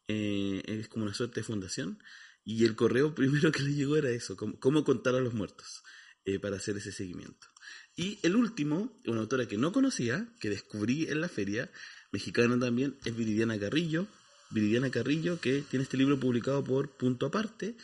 [0.07, 2.01] eh, es como una suerte de fundación,
[2.45, 5.83] y el correo primero que le llegó era eso, cómo, contar a los muertos,
[6.25, 7.49] eh, para hacer ese seguimiento.
[7.97, 11.73] Y el último, una autora que no conocía, que descubrí en la feria,
[12.13, 14.07] mexicana también, es Viridiana Carrillo.
[14.51, 17.75] Viridiana Carrillo, que tiene este libro publicado por Punto Aparte.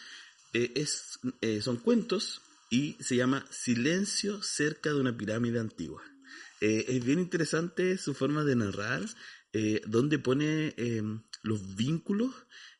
[0.52, 1.18] Eh, es,
[1.60, 2.40] son cuentos
[2.70, 6.04] y se llama Silencio cerca de una pirámide antigua.
[6.60, 9.02] Eh, es bien interesante su forma de narrar,
[9.52, 12.32] eh, donde pone em, los vínculos.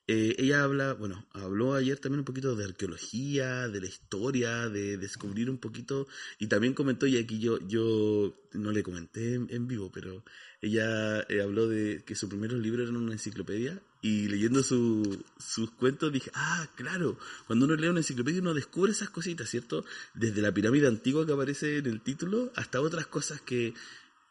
[0.08, 4.98] Eh, ella habla, bueno, habló ayer también un poquito de arqueología, de la historia, de
[4.98, 6.06] descubrir un poquito,
[6.38, 10.22] y también comentó, y aquí yo, yo no le comenté en, en vivo, pero
[10.60, 15.72] ella eh, habló de que su primer libro era una enciclopedia, y leyendo su, sus
[15.72, 17.18] cuentos dije, ah, claro,
[17.48, 19.84] cuando uno lee una enciclopedia uno descubre esas cositas, ¿cierto?
[20.14, 23.74] Desde la pirámide antigua que aparece en el título hasta otras cosas que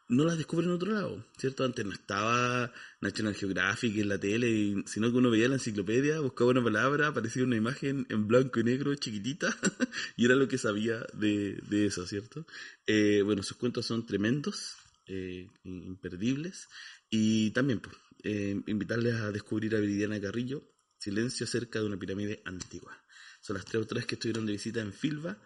[0.08, 1.66] no las descubre en otro lado, ¿cierto?
[1.66, 2.72] Antes no estaba
[3.02, 7.44] National Geographic en la tele, sino que uno veía la enciclopedia, buscaba una palabra, aparecía
[7.44, 9.58] una imagen en blanco y negro chiquitita,
[10.16, 12.46] y era lo que sabía de, de eso, ¿cierto?
[12.88, 14.78] Eh, bueno, sus cuentos son tremendos,
[15.08, 16.70] eh, imperdibles,
[17.18, 22.42] y también pues, eh, invitarles a descubrir a Viridiana Carrillo, Silencio cerca de una pirámide
[22.44, 23.02] antigua.
[23.40, 25.38] Son las tres autoras que estuvieron de visita en Filba,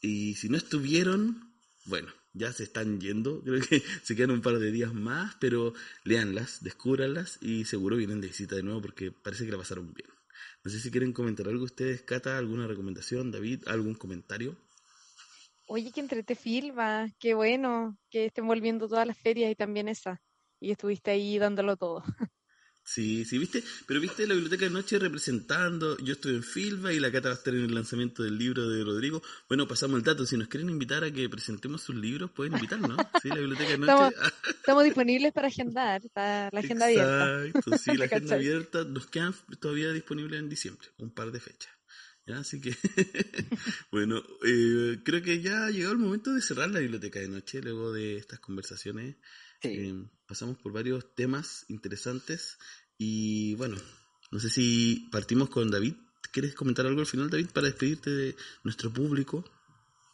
[0.00, 1.52] y si no estuvieron,
[1.84, 5.74] bueno, ya se están yendo, creo que se quedan un par de días más, pero
[6.04, 10.08] leanlas, descúbranlas y seguro vienen de visita de nuevo porque parece que la pasaron bien.
[10.64, 14.56] No sé si quieren comentar algo ustedes, Cata, alguna recomendación, David, algún comentario.
[15.66, 20.22] Oye, que entrete Filba, qué bueno que estén volviendo todas las ferias y también esa.
[20.60, 22.02] Y estuviste ahí dándolo todo.
[22.88, 26.98] Sí, sí, viste, pero viste la biblioteca de noche representando, yo estoy en Filba y
[26.98, 29.20] la Cata va a estar en el lanzamiento del libro de Rodrigo.
[29.46, 32.96] Bueno, pasamos el dato, si nos quieren invitar a que presentemos sus libros, pueden invitarnos,
[33.22, 33.92] Sí, la biblioteca de noche.
[33.92, 37.44] Estamos, estamos disponibles para agendar, está la agenda abierta.
[37.44, 41.72] Exacto, sí, la agenda abierta, nos quedan todavía disponibles en diciembre, un par de fechas.
[42.24, 42.38] ¿Ya?
[42.38, 42.74] Así que,
[43.92, 47.60] bueno, eh, creo que ya ha llegado el momento de cerrar la biblioteca de noche,
[47.60, 49.16] luego de estas conversaciones.
[49.62, 49.68] Sí.
[49.68, 49.94] Eh,
[50.26, 52.58] pasamos por varios temas interesantes
[52.96, 53.76] y bueno,
[54.30, 55.94] no sé si partimos con David.
[56.32, 59.44] ¿Quieres comentar algo al final, David, para despedirte de nuestro público?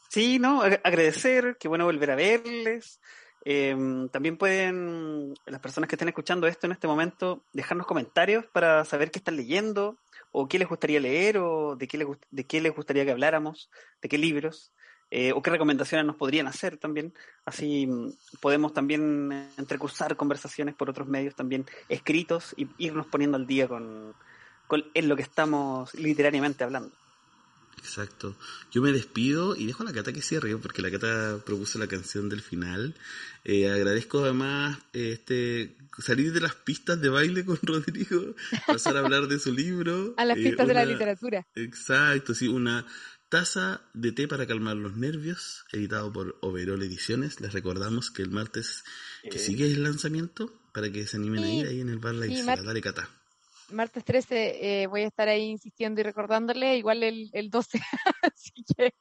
[0.08, 3.00] Sí, no, agradecer, qué bueno volver a verles.
[3.44, 3.76] Eh,
[4.10, 9.10] también pueden, las personas que estén escuchando esto en este momento, dejarnos comentarios para saber
[9.10, 9.98] qué están leyendo,
[10.30, 13.70] o qué les gustaría leer, o de qué les, de qué les gustaría que habláramos,
[14.00, 14.72] de qué libros.
[15.16, 17.14] Eh, o qué recomendaciones nos podrían hacer también.
[17.44, 17.88] Así
[18.40, 24.12] podemos también entrecursar conversaciones por otros medios también escritos y irnos poniendo al día con,
[24.66, 26.90] con en lo que estamos literariamente hablando.
[27.78, 28.34] Exacto.
[28.72, 31.86] Yo me despido y dejo a la Cata que cierre, porque la Cata propuso la
[31.86, 32.96] canción del final.
[33.44, 38.34] Eh, agradezco además este salir de las pistas de baile con Rodrigo,
[38.66, 40.14] pasar a hablar de su libro.
[40.16, 41.46] A las pistas eh, de la literatura.
[41.54, 42.84] Exacto, sí, una
[43.28, 47.40] taza de té para calmar los nervios, editado por Overol Ediciones.
[47.40, 48.84] Les recordamos que el martes
[49.22, 49.38] que Eh.
[49.38, 51.58] sigue el lanzamiento, para que se animen a Sí.
[51.60, 52.56] ir ahí en el bar La Sí, Isla.
[52.56, 53.08] Dale, Cata.
[53.70, 57.80] Martes 13 eh, voy a estar ahí insistiendo y recordándole, igual el, el 12.
[58.34, 58.92] Así que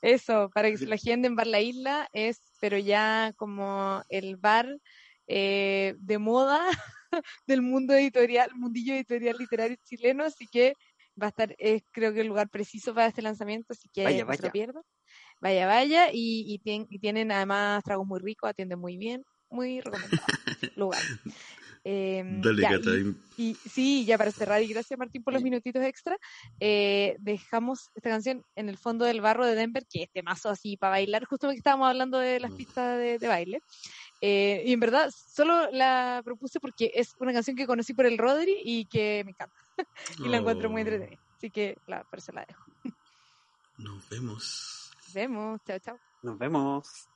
[0.00, 4.68] eso, para que se lo agenden, Bar La Isla es, pero ya como el bar
[5.26, 6.60] eh, de moda
[7.46, 10.74] del mundo editorial, mundillo editorial literario chileno, así que
[11.20, 14.24] va a estar, es creo que el lugar preciso para este lanzamiento, así que Vaya,
[14.24, 14.52] no se lo vaya.
[14.52, 14.82] pierdan.
[15.40, 19.80] Vaya, vaya, y, y, tien- y tienen además tragos muy ricos, atienden muy bien, muy
[19.80, 20.26] recomendado
[20.76, 21.02] lugar.
[21.84, 22.90] Em, Dale, ya, Cata.
[22.90, 26.16] y- y sí, ya para cerrar, y gracias Martín por los minutitos extra,
[26.60, 30.76] eh, dejamos esta canción en el fondo del barro de Denver, que es temazo así
[30.76, 33.60] para bailar, justo que estábamos hablando de las pistas de, de baile.
[34.20, 38.18] Eh, y en verdad, solo la propuse porque es una canción que conocí por el
[38.18, 39.56] Rodri y que me encanta.
[40.18, 41.20] y la encuentro muy entretenida.
[41.36, 42.64] Así que la, por eso la dejo.
[43.78, 44.92] Nos vemos.
[44.96, 45.60] Nos vemos.
[45.66, 45.98] Chao, chao.
[46.22, 47.08] Nos vemos.